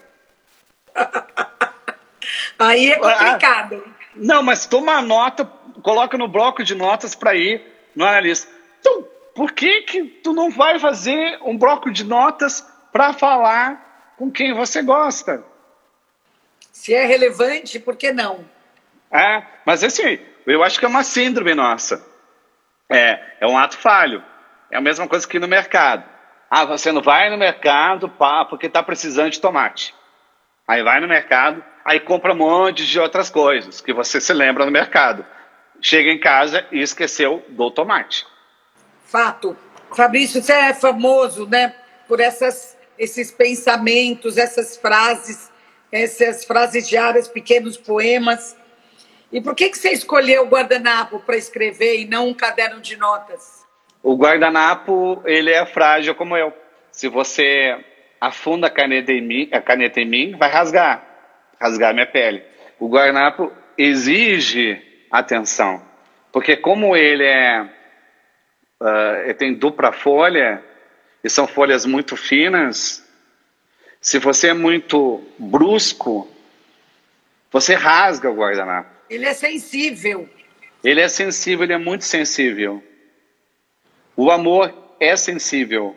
[2.57, 3.85] Aí é complicado.
[3.85, 5.45] Ah, não, mas toma nota,
[5.83, 7.63] coloca no bloco de notas para ir
[7.95, 8.51] no analista.
[8.81, 14.31] Então, por que que tu não vai fazer um bloco de notas para falar com
[14.31, 15.45] quem você gosta?
[16.73, 18.45] Se é relevante, por que não?
[19.11, 22.05] É, mas assim, eu acho que é uma síndrome nossa.
[22.89, 24.23] É, é um ato falho.
[24.71, 26.05] É a mesma coisa que no mercado.
[26.51, 29.95] Ah, você não vai no mercado pá, porque está precisando de tomate.
[30.67, 34.65] Aí vai no mercado, aí compra um monte de outras coisas que você se lembra
[34.65, 35.25] no mercado.
[35.81, 38.27] Chega em casa e esqueceu do tomate.
[39.05, 39.57] Fato.
[39.95, 41.75] Fabrício, você é famoso, né,
[42.09, 45.53] por essas, esses pensamentos, essas frases,
[45.93, 48.57] essas frases diárias, pequenos poemas
[49.35, 52.97] e por que, que você escolheu o guardanapo para escrever e não um caderno de
[52.97, 53.67] notas?
[54.01, 56.53] O guardanapo, ele é frágil como eu.
[56.93, 57.77] Se você
[58.21, 61.05] afunda a caneta em mim, a caneta em mim vai rasgar,
[61.61, 62.45] rasgar minha pele.
[62.79, 64.81] O guardanapo exige
[65.19, 65.81] atenção,
[66.33, 67.63] porque como ele é,
[68.81, 70.63] uh, ele tem dupla folha
[71.23, 73.05] e são folhas muito finas,
[74.01, 76.29] se você é muito brusco,
[77.51, 78.91] você rasga o guardanapo.
[79.09, 80.29] Ele é sensível.
[80.83, 82.83] Ele é sensível, ele é muito sensível.
[84.17, 85.97] O amor é sensível.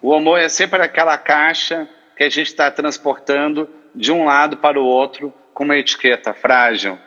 [0.00, 4.80] O amor é sempre aquela caixa que a gente está transportando de um lado para
[4.80, 6.98] o outro com uma etiqueta frágil.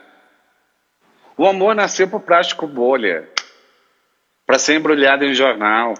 [1.38, 3.28] O amor nasceu para o plástico bolha,
[4.44, 5.94] para ser embrulhado em jornal.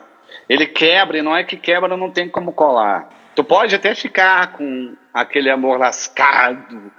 [0.48, 3.08] Ele quebra e não é que quebra, não tem como colar.
[3.36, 6.90] Tu pode até ficar com aquele amor lascado,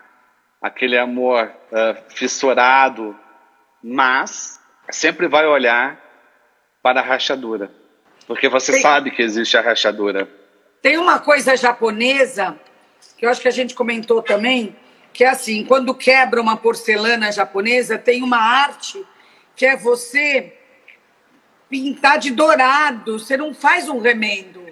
[0.62, 3.14] aquele amor uh, fissurado,
[3.84, 4.58] mas
[4.90, 6.00] sempre vai olhar
[6.82, 7.70] para a rachadura,
[8.26, 10.30] porque você tem, sabe que existe a rachadura.
[10.82, 12.58] Tem uma coisa japonesa
[13.18, 14.74] que eu acho que a gente comentou também,
[15.14, 19.04] que é assim, quando quebra uma porcelana japonesa, tem uma arte
[19.56, 20.54] que é você
[21.70, 24.66] pintar de dourado, você não faz um remendo.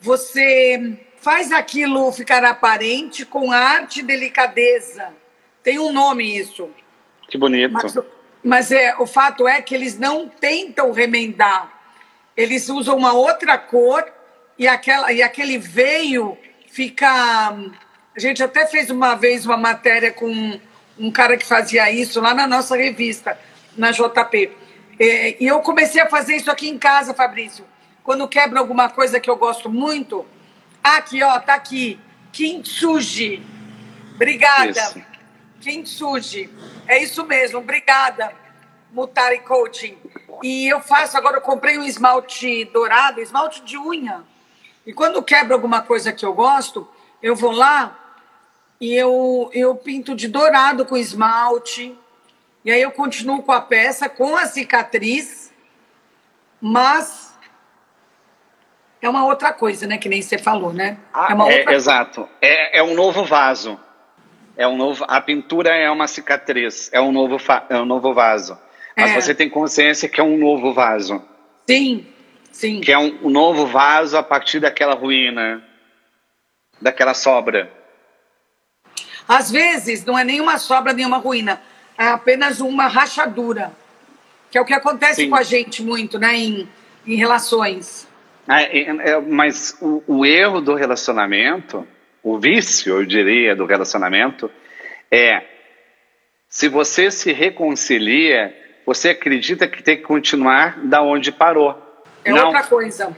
[0.00, 5.12] Você faz aquilo ficar aparente com arte e delicadeza.
[5.62, 6.70] Tem um nome isso.
[7.28, 7.72] Que bonito.
[7.72, 7.98] Mas,
[8.44, 11.72] mas é, o fato é que eles não tentam remendar.
[12.36, 14.06] Eles usam uma outra cor
[14.58, 17.56] e, aquela, e aquele veio fica.
[18.16, 20.58] A gente até fez uma vez uma matéria com
[20.98, 23.38] um cara que fazia isso lá na nossa revista,
[23.76, 24.50] na JP.
[24.98, 27.64] É, e eu comecei a fazer isso aqui em casa, Fabrício.
[28.02, 30.24] Quando quebra alguma coisa que eu gosto muito,
[30.86, 31.98] Aqui, ó, tá aqui.
[32.30, 33.44] Kintsugi.
[34.14, 34.70] Obrigada.
[34.70, 35.02] Isso.
[35.60, 36.48] Kintsugi.
[36.86, 38.32] É isso mesmo, obrigada.
[38.92, 39.98] Mutari Coaching.
[40.44, 44.22] E eu faço agora, eu comprei um esmalte dourado, esmalte de unha.
[44.86, 46.88] E quando quebra alguma coisa que eu gosto,
[47.20, 48.05] eu vou lá
[48.80, 51.96] e eu, eu pinto de dourado com esmalte.
[52.64, 55.52] E aí eu continuo com a peça, com a cicatriz,
[56.60, 57.36] mas
[59.00, 59.98] é uma outra coisa, né?
[59.98, 60.98] Que nem você falou, né?
[61.12, 62.28] Ah, é uma é, outra exato.
[62.40, 63.78] É, é um novo vaso.
[64.56, 65.04] É um novo.
[65.06, 66.90] A pintura é uma cicatriz.
[66.92, 67.36] É um novo,
[67.68, 68.58] é um novo vaso.
[68.96, 69.20] Mas é.
[69.20, 71.22] você tem consciência que é um novo vaso.
[71.68, 72.06] Sim,
[72.50, 72.80] sim.
[72.80, 75.62] Que é um, um novo vaso a partir daquela ruína,
[76.80, 77.70] daquela sobra.
[79.28, 81.60] Às vezes não é nenhuma sobra, nenhuma ruína,
[81.98, 83.72] é apenas uma rachadura,
[84.50, 85.30] que é o que acontece Sim.
[85.30, 86.68] com a gente muito, né, em,
[87.06, 88.06] em relações.
[88.48, 91.86] É, é, mas o, o, erro do relacionamento,
[92.22, 94.50] o vício, eu diria, do relacionamento,
[95.10, 95.42] é
[96.48, 98.54] se você se reconcilia,
[98.86, 101.82] você acredita que tem que continuar da onde parou.
[102.24, 102.46] É Não.
[102.46, 103.16] outra coisa.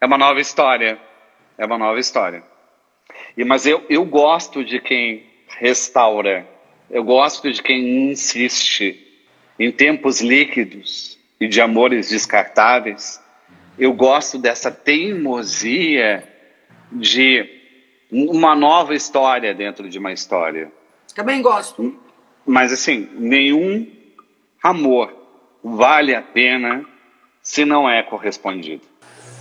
[0.00, 0.98] É uma nova história.
[1.56, 2.42] É uma nova história.
[3.36, 5.27] E, mas eu, eu gosto de quem
[5.58, 6.46] restaura.
[6.88, 9.04] Eu gosto de quem insiste
[9.58, 13.20] em tempos líquidos e de amores descartáveis.
[13.78, 16.26] Eu gosto dessa teimosia
[16.90, 17.46] de
[18.10, 20.72] uma nova história dentro de uma história.
[21.14, 22.00] Também gosto.
[22.46, 23.86] Mas assim, nenhum
[24.62, 25.14] amor
[25.62, 26.84] vale a pena
[27.42, 28.82] se não é correspondido.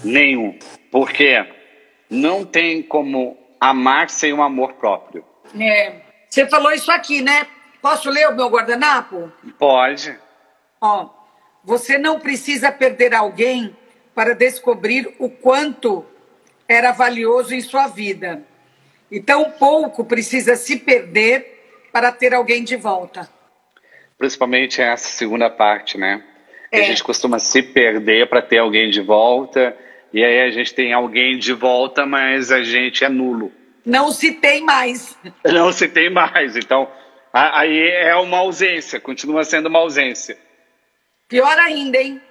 [0.03, 0.57] Nenhum.
[0.91, 1.45] Porque
[2.09, 5.23] não tem como amar sem um amor próprio.
[5.59, 6.06] É.
[6.29, 7.47] Você falou isso aqui, né?
[7.81, 9.31] Posso ler o meu guardanapo?
[9.57, 10.17] Pode.
[10.81, 11.09] Ó,
[11.63, 13.75] você não precisa perder alguém
[14.13, 16.05] para descobrir o quanto
[16.67, 18.43] era valioso em sua vida.
[19.09, 23.29] E tão pouco precisa se perder para ter alguém de volta.
[24.17, 26.23] Principalmente essa segunda parte, né?
[26.71, 26.81] É.
[26.81, 29.77] A gente costuma se perder para ter alguém de volta,
[30.11, 33.51] e aí a gente tem alguém de volta, mas a gente é nulo
[33.87, 35.17] não se tem mais.
[35.45, 36.57] Não se tem mais.
[36.57, 36.91] Então,
[37.31, 40.37] aí é uma ausência, continua sendo uma ausência.
[41.27, 42.21] Pior ainda, hein?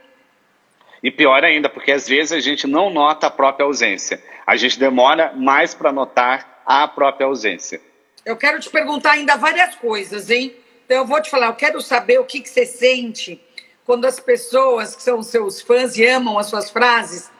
[1.02, 4.22] E pior ainda, porque às vezes a gente não nota a própria ausência.
[4.46, 7.80] A gente demora mais para notar a própria ausência.
[8.24, 10.54] Eu quero te perguntar ainda várias coisas, hein?
[10.84, 13.40] Então eu vou te falar, eu quero saber o que, que você sente
[13.84, 17.30] quando as pessoas que são seus fãs e amam as suas frases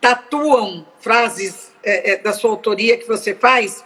[0.00, 3.84] tatuam frases é, é, da sua autoria que você faz,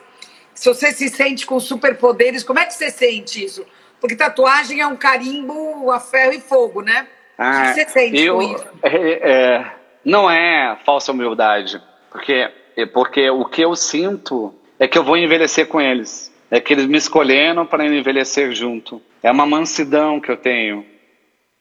[0.54, 3.66] se você se sente com superpoderes, como é que você sente isso?
[4.00, 7.06] Porque tatuagem é um carimbo a ferro e fogo, né?
[7.38, 8.66] Ah, o que você sente eu, com isso?
[8.82, 9.72] É, é,
[10.04, 15.16] não é falsa humildade, porque, é, porque o que eu sinto é que eu vou
[15.16, 16.34] envelhecer com eles.
[16.50, 19.02] É que eles me escolheram para envelhecer junto.
[19.22, 20.86] É uma mansidão que eu tenho.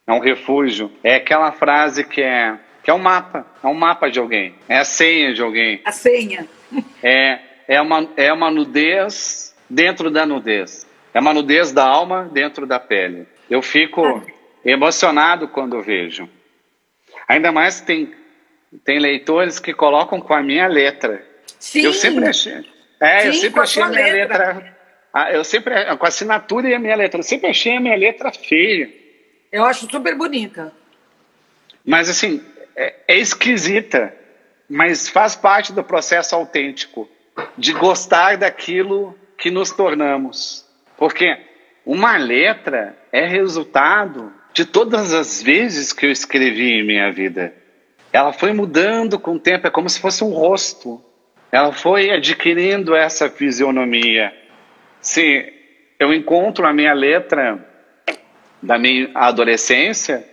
[0.05, 0.91] É um refúgio.
[1.03, 4.77] É aquela frase que é que é um mapa, é um mapa de alguém, é
[4.77, 5.81] a senha de alguém.
[5.83, 6.47] A senha.
[7.01, 10.85] É, é, uma, é uma nudez dentro da nudez.
[11.11, 13.25] É uma nudez da alma dentro da pele.
[13.49, 14.21] Eu fico ah.
[14.63, 16.29] emocionado quando vejo.
[17.27, 18.13] Ainda mais tem,
[18.83, 21.25] tem leitores que colocam com a minha letra.
[21.57, 21.81] Sim.
[21.81, 22.69] Eu sempre achei.
[22.99, 24.47] É, Sim, eu sempre achei a minha letra.
[24.53, 24.75] letra
[25.33, 28.31] eu sempre, com a assinatura e a minha letra, eu sempre achei a minha letra
[28.31, 28.93] feia.
[29.51, 30.71] Eu acho super bonita.
[31.83, 32.43] Mas assim,
[32.75, 34.13] é, é esquisita,
[34.69, 37.09] mas faz parte do processo autêntico
[37.57, 40.65] de gostar daquilo que nos tornamos.
[40.97, 41.37] Porque
[41.85, 47.53] uma letra é resultado de todas as vezes que eu escrevi em minha vida.
[48.11, 51.03] Ela foi mudando com o tempo, é como se fosse um rosto.
[51.51, 54.33] Ela foi adquirindo essa fisionomia.
[55.01, 55.53] Se
[55.99, 57.63] eu encontro a minha letra
[58.61, 60.25] da minha adolescência,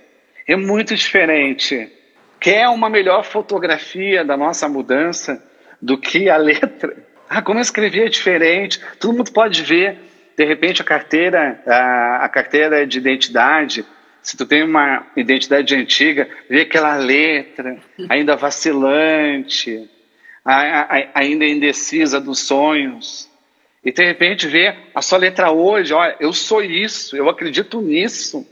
[0.47, 1.91] é muito diferente
[2.43, 5.43] quer uma melhor fotografia da nossa mudança
[5.81, 6.97] do que a letra?
[7.29, 8.81] Ah, como eu escrevia diferente.
[8.99, 9.97] Todo mundo pode ver,
[10.37, 13.87] de repente, a carteira, a, a carteira de identidade.
[14.21, 17.79] Se tu tem uma identidade antiga, vê aquela letra
[18.09, 19.89] ainda vacilante,
[20.45, 23.31] a, a, ainda indecisa dos sonhos.
[23.85, 28.47] E de repente vê a sua letra hoje, olha, eu sou isso, eu acredito nisso.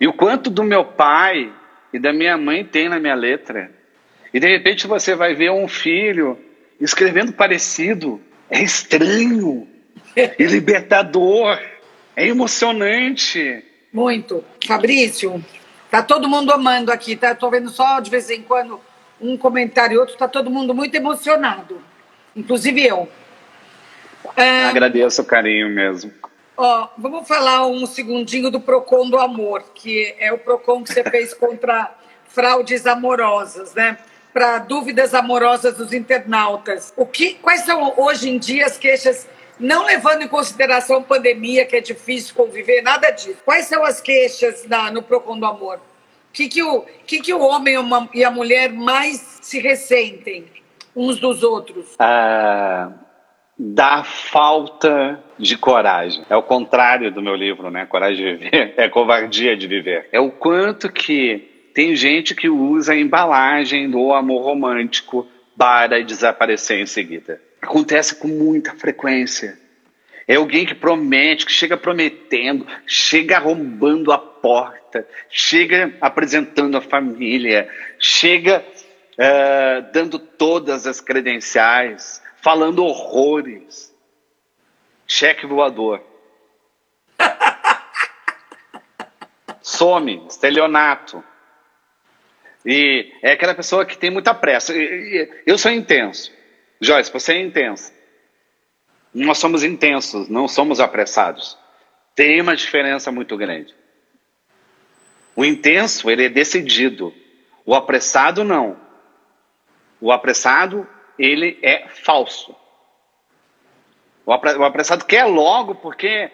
[0.00, 1.52] E o quanto do meu pai,
[1.92, 3.70] e da minha mãe tem na minha letra.
[4.32, 6.38] E de repente você vai ver um filho
[6.80, 8.20] escrevendo parecido.
[8.50, 9.68] É estranho,
[10.16, 11.58] é libertador,
[12.16, 13.64] é emocionante.
[13.92, 14.44] Muito.
[14.66, 15.44] Fabrício,
[15.90, 17.34] tá todo mundo amando aqui, tá?
[17.34, 18.80] Tô vendo só de vez em quando
[19.20, 21.82] um comentário e outro, tá todo mundo muito emocionado.
[22.34, 23.08] Inclusive eu.
[24.36, 24.66] É...
[24.66, 26.12] Agradeço o carinho mesmo.
[26.60, 31.04] Ó, vamos falar um segundinho do Procon do Amor, que é o Procon que você
[31.04, 31.94] fez contra
[32.26, 33.96] fraudes amorosas, né?
[34.32, 36.92] Para dúvidas amorosas dos internautas.
[36.96, 41.76] O que, quais são hoje em dia as queixas, não levando em consideração pandemia, que
[41.76, 43.38] é difícil conviver, nada disso.
[43.44, 45.76] Quais são as queixas no Procon do Amor?
[45.76, 47.76] O que, que, o, que, que o homem
[48.12, 50.44] e a mulher mais se ressentem
[50.96, 51.94] uns dos outros?
[52.00, 52.90] Ah
[53.58, 56.24] da falta de coragem.
[56.30, 57.86] É o contrário do meu livro, né?
[57.86, 60.08] Coragem de viver é covardia de viver.
[60.12, 66.80] É o quanto que tem gente que usa a embalagem do amor romântico para desaparecer
[66.80, 67.40] em seguida.
[67.60, 69.58] Acontece com muita frequência.
[70.26, 77.68] É alguém que promete, que chega prometendo, chega arrombando a porta, chega apresentando a família,
[77.98, 78.62] chega
[79.14, 83.94] uh, dando todas as credenciais, falando horrores.
[85.06, 86.02] Cheque voador.
[89.60, 91.22] Some, estelionato.
[92.64, 94.72] E é aquela pessoa que tem muita pressa.
[95.44, 96.32] Eu sou intenso.
[96.80, 97.92] Joyce, você é intensa.
[99.12, 101.58] Nós somos intensos, não somos apressados.
[102.14, 103.74] Tem uma diferença muito grande.
[105.36, 107.12] O intenso, ele é decidido.
[107.66, 108.80] O apressado, não.
[110.00, 110.88] O apressado,
[111.18, 112.54] ele é falso.
[114.24, 116.30] O apressado quer logo porque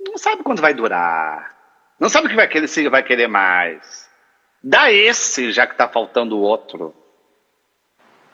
[0.00, 1.54] não sabe quando vai durar.
[1.98, 4.10] Não sabe o que vai querer, se vai querer mais.
[4.62, 6.94] Dá esse, já que está faltando o outro.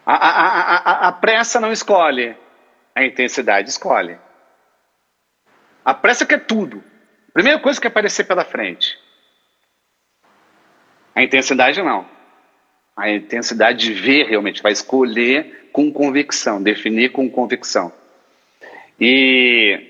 [0.06, 2.36] A, a, a, a, pressa não escolhe,
[2.94, 4.18] a intensidade escolhe.
[5.84, 6.82] A pressa quer tudo.
[7.32, 8.98] Primeira coisa que aparecer pela frente.
[11.14, 12.08] A intensidade não.
[12.96, 17.92] A intensidade de ver realmente, vai escolher com convicção, definir com convicção.
[19.00, 19.80] E,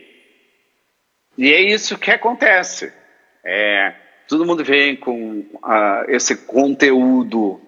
[1.36, 2.92] e é isso que acontece.
[3.44, 3.94] É,
[4.28, 7.60] todo mundo vem com uh, esse conteúdo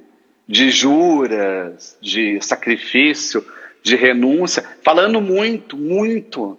[0.47, 3.45] de juras, de sacrifício,
[3.83, 6.59] de renúncia, falando muito, muito,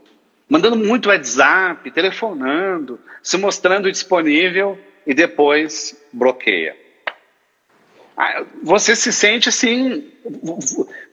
[0.50, 6.76] mandando muito WhatsApp, telefonando, se mostrando disponível e depois bloqueia.
[8.16, 10.11] Ah, você se sente assim,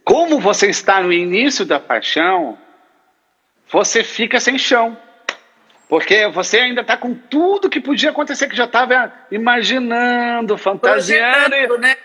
[0.04, 2.58] como você está no início da paixão,
[3.68, 4.96] você fica sem chão.
[5.88, 11.50] Porque você ainda está com tudo que podia acontecer, que já estava imaginando, fantasiando.
[11.50, 11.96] Projetando, né?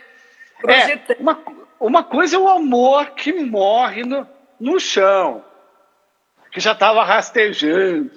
[0.68, 1.40] É, uma,
[1.80, 4.28] uma coisa é o amor que morre no,
[4.60, 5.46] no chão,
[6.52, 8.10] que já estava rastejando.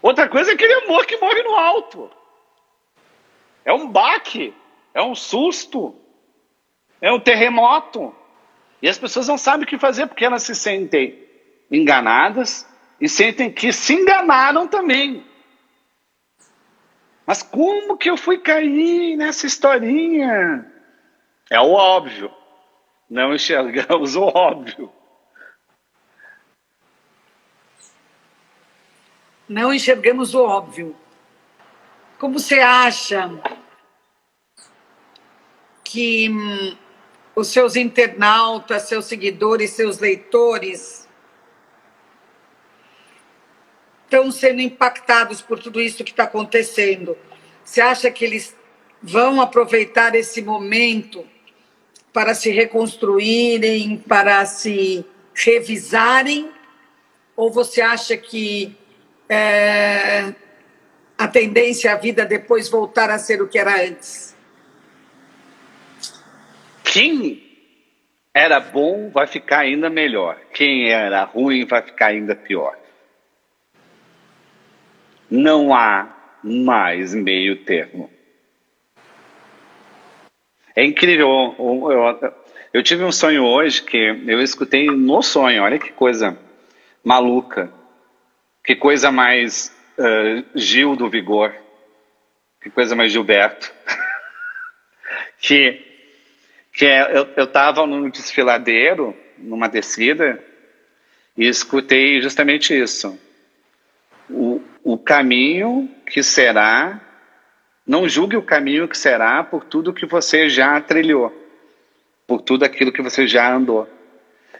[0.00, 2.10] Outra coisa é aquele amor que morre no alto.
[3.64, 4.54] É um baque,
[4.94, 5.94] é um susto,
[7.00, 8.14] é um terremoto.
[8.80, 11.26] E as pessoas não sabem o que fazer porque elas se sentem
[11.70, 12.66] enganadas,
[13.00, 15.24] e sentem que se enganaram também.
[17.26, 20.66] Mas como que eu fui cair nessa historinha?
[21.50, 22.32] É o óbvio.
[23.08, 24.92] Não enxergamos o óbvio.
[29.48, 30.96] Não enxergamos o óbvio.
[32.18, 33.30] Como você acha
[35.88, 36.76] que hum,
[37.34, 41.08] os seus internautas, seus seguidores, seus leitores
[44.04, 47.16] estão sendo impactados por tudo isso que está acontecendo.
[47.64, 48.54] Você acha que eles
[49.02, 51.24] vão aproveitar esse momento
[52.12, 56.50] para se reconstruírem, para se revisarem?
[57.34, 58.76] Ou você acha que
[59.26, 60.34] é,
[61.16, 64.36] a tendência a vida depois voltar a ser o que era antes?
[66.98, 67.40] Quem
[68.34, 70.36] era bom vai ficar ainda melhor.
[70.52, 72.76] Quem era ruim vai ficar ainda pior.
[75.30, 78.10] Não há mais meio termo.
[80.74, 81.54] É incrível.
[81.56, 82.34] Eu, eu,
[82.72, 85.62] eu, tive um sonho hoje que eu escutei no sonho.
[85.62, 86.36] Olha que coisa
[87.04, 87.72] maluca.
[88.64, 91.54] Que coisa mais uh, Gil do Vigor.
[92.60, 93.72] Que coisa mais Gilberto.
[95.38, 95.87] que
[96.78, 100.40] que é, eu estava num desfiladeiro, numa descida,
[101.36, 103.18] e escutei justamente isso.
[104.30, 107.00] O, o caminho que será,
[107.84, 111.34] não julgue o caminho que será por tudo que você já trilhou,
[112.28, 113.88] por tudo aquilo que você já andou.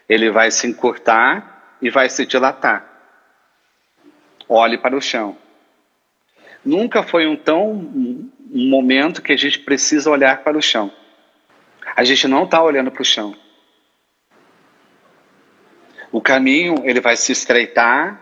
[0.09, 2.85] Ele vai se encurtar e vai se dilatar.
[4.49, 5.39] Olhe para o chão.
[6.65, 10.91] Nunca foi um tão um momento que a gente precisa olhar para o chão.
[11.95, 13.35] A gente não está olhando para o chão.
[16.11, 18.21] O caminho ele vai se estreitar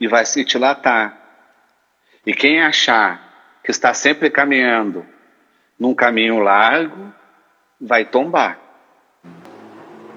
[0.00, 1.20] e vai se dilatar.
[2.24, 5.06] E quem achar que está sempre caminhando
[5.78, 7.12] num caminho largo,
[7.80, 8.58] vai tombar.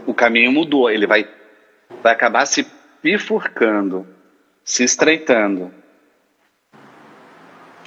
[0.05, 1.28] O caminho mudou, ele vai,
[2.01, 2.65] vai acabar se
[3.01, 4.07] bifurcando,
[4.63, 5.74] se estreitando.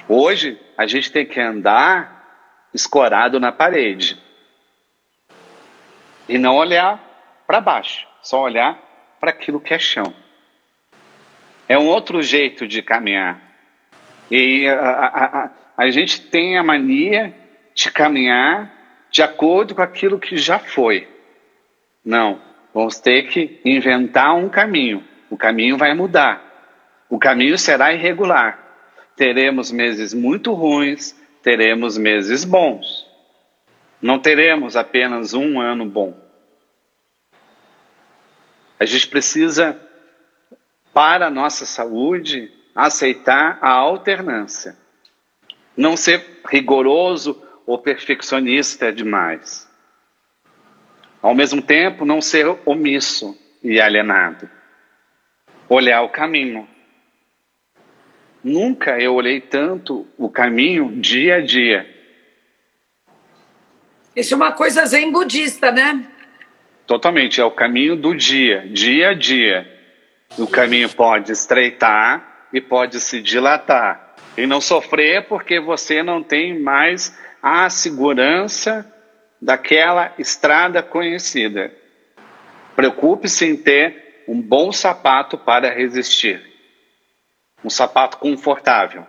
[0.07, 4.21] Hoje, a gente tem que andar escorado na parede.
[6.31, 6.97] E não olhar
[7.45, 8.79] para baixo, só olhar
[9.19, 10.13] para aquilo que é chão.
[11.67, 13.41] É um outro jeito de caminhar.
[14.31, 17.35] E a, a, a, a gente tem a mania
[17.75, 18.71] de caminhar
[19.11, 21.05] de acordo com aquilo que já foi.
[22.03, 22.41] Não,
[22.73, 25.03] vamos ter que inventar um caminho.
[25.29, 26.41] O caminho vai mudar.
[27.09, 28.57] O caminho será irregular.
[29.17, 31.13] Teremos meses muito ruins,
[31.43, 33.10] teremos meses bons.
[34.01, 36.17] Não teremos apenas um ano bom.
[38.79, 39.79] A gente precisa,
[40.91, 44.75] para a nossa saúde, aceitar a alternância.
[45.77, 49.69] Não ser rigoroso ou perfeccionista demais.
[51.21, 54.49] Ao mesmo tempo, não ser omisso e alienado.
[55.69, 56.67] Olhar o caminho.
[58.43, 61.90] Nunca eu olhei tanto o caminho dia a dia.
[64.15, 66.05] Isso é uma coisa zen budista, né?
[66.85, 69.65] Totalmente, é o caminho do dia, dia a dia.
[70.37, 74.15] O caminho pode estreitar e pode se dilatar.
[74.37, 78.85] E não sofrer porque você não tem mais a segurança
[79.41, 81.73] daquela estrada conhecida.
[82.75, 86.41] Preocupe-se em ter um bom sapato para resistir.
[87.63, 89.05] Um sapato confortável.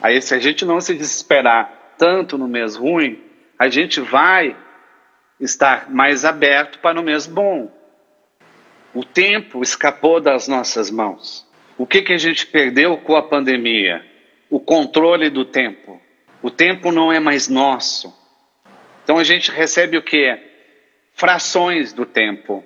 [0.00, 3.23] Aí, se a gente não se desesperar tanto no mês ruim,
[3.58, 4.56] a gente vai
[5.40, 7.72] estar mais aberto para o mês bom.
[8.94, 11.46] O tempo escapou das nossas mãos.
[11.76, 14.04] O que, que a gente perdeu com a pandemia?
[14.48, 16.00] O controle do tempo.
[16.40, 18.14] O tempo não é mais nosso.
[19.02, 20.38] Então a gente recebe o que?
[21.12, 22.64] Frações do tempo,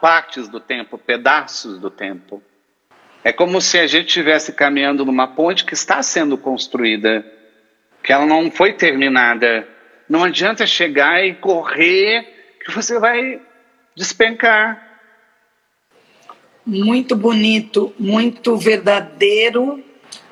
[0.00, 2.42] partes do tempo, pedaços do tempo.
[3.22, 7.24] É como se a gente estivesse caminhando numa ponte que está sendo construída,
[8.02, 9.66] que ela não foi terminada.
[10.08, 12.26] Não adianta chegar e correr,
[12.64, 13.40] que você vai
[13.96, 14.90] despencar.
[16.64, 19.82] Muito bonito, muito verdadeiro,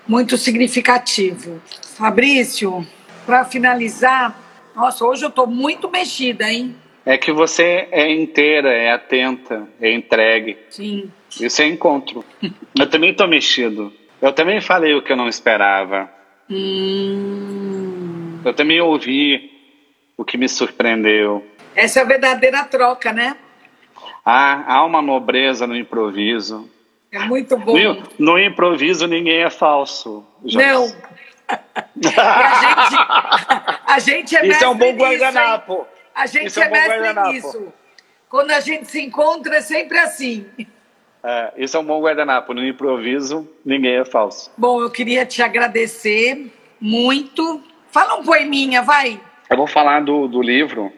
[0.06, 1.60] muito significativo.
[1.96, 2.86] Fabrício,
[3.26, 4.38] para finalizar,
[4.74, 6.74] nossa, hoje eu estou muito mexida, hein?
[7.04, 10.58] É que você é inteira, é atenta, é entregue.
[10.68, 11.10] Sim.
[11.40, 12.24] Isso é encontro.
[12.78, 13.92] eu também estou mexido.
[14.20, 16.10] Eu também falei o que eu não esperava.
[16.50, 18.40] Hum...
[18.44, 19.50] Eu também ouvi
[20.16, 21.46] o que me surpreendeu.
[21.74, 23.36] Essa é a verdadeira troca, né?
[24.24, 26.68] Ah, há uma nobreza no improviso.
[27.12, 27.76] É muito bom.
[27.76, 30.24] No, no improviso ninguém é falso.
[30.42, 30.92] Não.
[33.86, 35.86] a, gente, a gente é Isso é um bom nisso, guardanapo.
[36.14, 37.72] A gente Isso é, é mestre nisso.
[38.28, 40.46] Quando a gente se encontra é sempre assim.
[41.22, 42.54] É, isso é um bom guardanapo.
[42.54, 44.50] No improviso, ninguém é falso.
[44.56, 46.50] Bom, eu queria te agradecer
[46.80, 47.62] muito.
[47.90, 49.20] Fala um poeminha, vai.
[49.48, 50.92] Eu vou falar do, do livro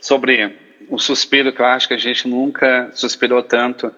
[0.00, 0.56] sobre
[0.88, 3.94] o suspiro, que eu acho que a gente nunca suspirou tanto.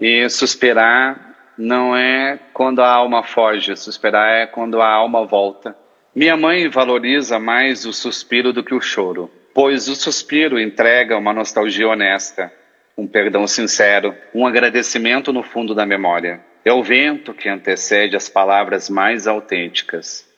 [0.00, 5.76] E suspirar não é quando a alma foge, suspirar é quando a alma volta.
[6.14, 11.32] Minha mãe valoriza mais o suspiro do que o choro, pois o suspiro entrega uma
[11.32, 12.52] nostalgia honesta,
[12.98, 16.44] um perdão sincero, um agradecimento no fundo da memória.
[16.64, 20.28] É o vento que antecede as palavras mais autênticas,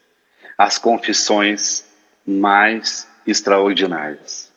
[0.58, 1.86] as confissões
[2.26, 4.52] mais extraordinárias.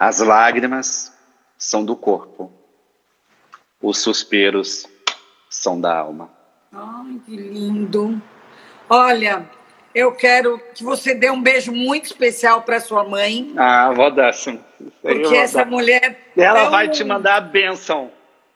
[0.00, 1.14] As lágrimas
[1.58, 2.50] são do corpo,
[3.82, 4.86] os suspiros
[5.50, 6.30] são da alma.
[6.72, 8.20] Ai, que lindo.
[8.88, 9.46] Olha,
[9.94, 13.52] eu quero que você dê um beijo muito especial para sua mãe.
[13.56, 14.62] Ah, vou dar sim.
[15.02, 15.66] Porque essa dar.
[15.66, 16.18] mulher.
[16.36, 16.70] Ela tão...
[16.70, 18.10] vai te mandar a bênção.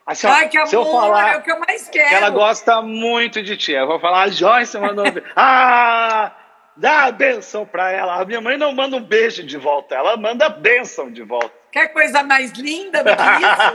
[0.07, 2.14] Assim, Ai, que amor, falar, é o que eu mais quero.
[2.14, 3.72] Ela gosta muito de ti.
[3.72, 5.05] Eu vou falar, a Joyce mandou.
[5.37, 6.33] ah!
[6.76, 8.20] Dá a benção para ela.
[8.20, 11.53] A minha mãe não manda um beijo de volta, ela manda a benção de volta.
[11.70, 13.72] Quer coisa mais linda do que isso?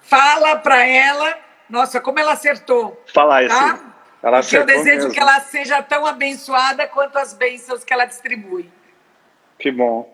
[0.10, 3.02] Fala para ela nossa, como ela acertou.
[3.12, 3.56] Falar isso.
[4.26, 5.12] Ela Porque eu desejo mesmo.
[5.12, 8.68] que ela seja tão abençoada quanto as bênçãos que ela distribui.
[9.56, 10.12] Que bom.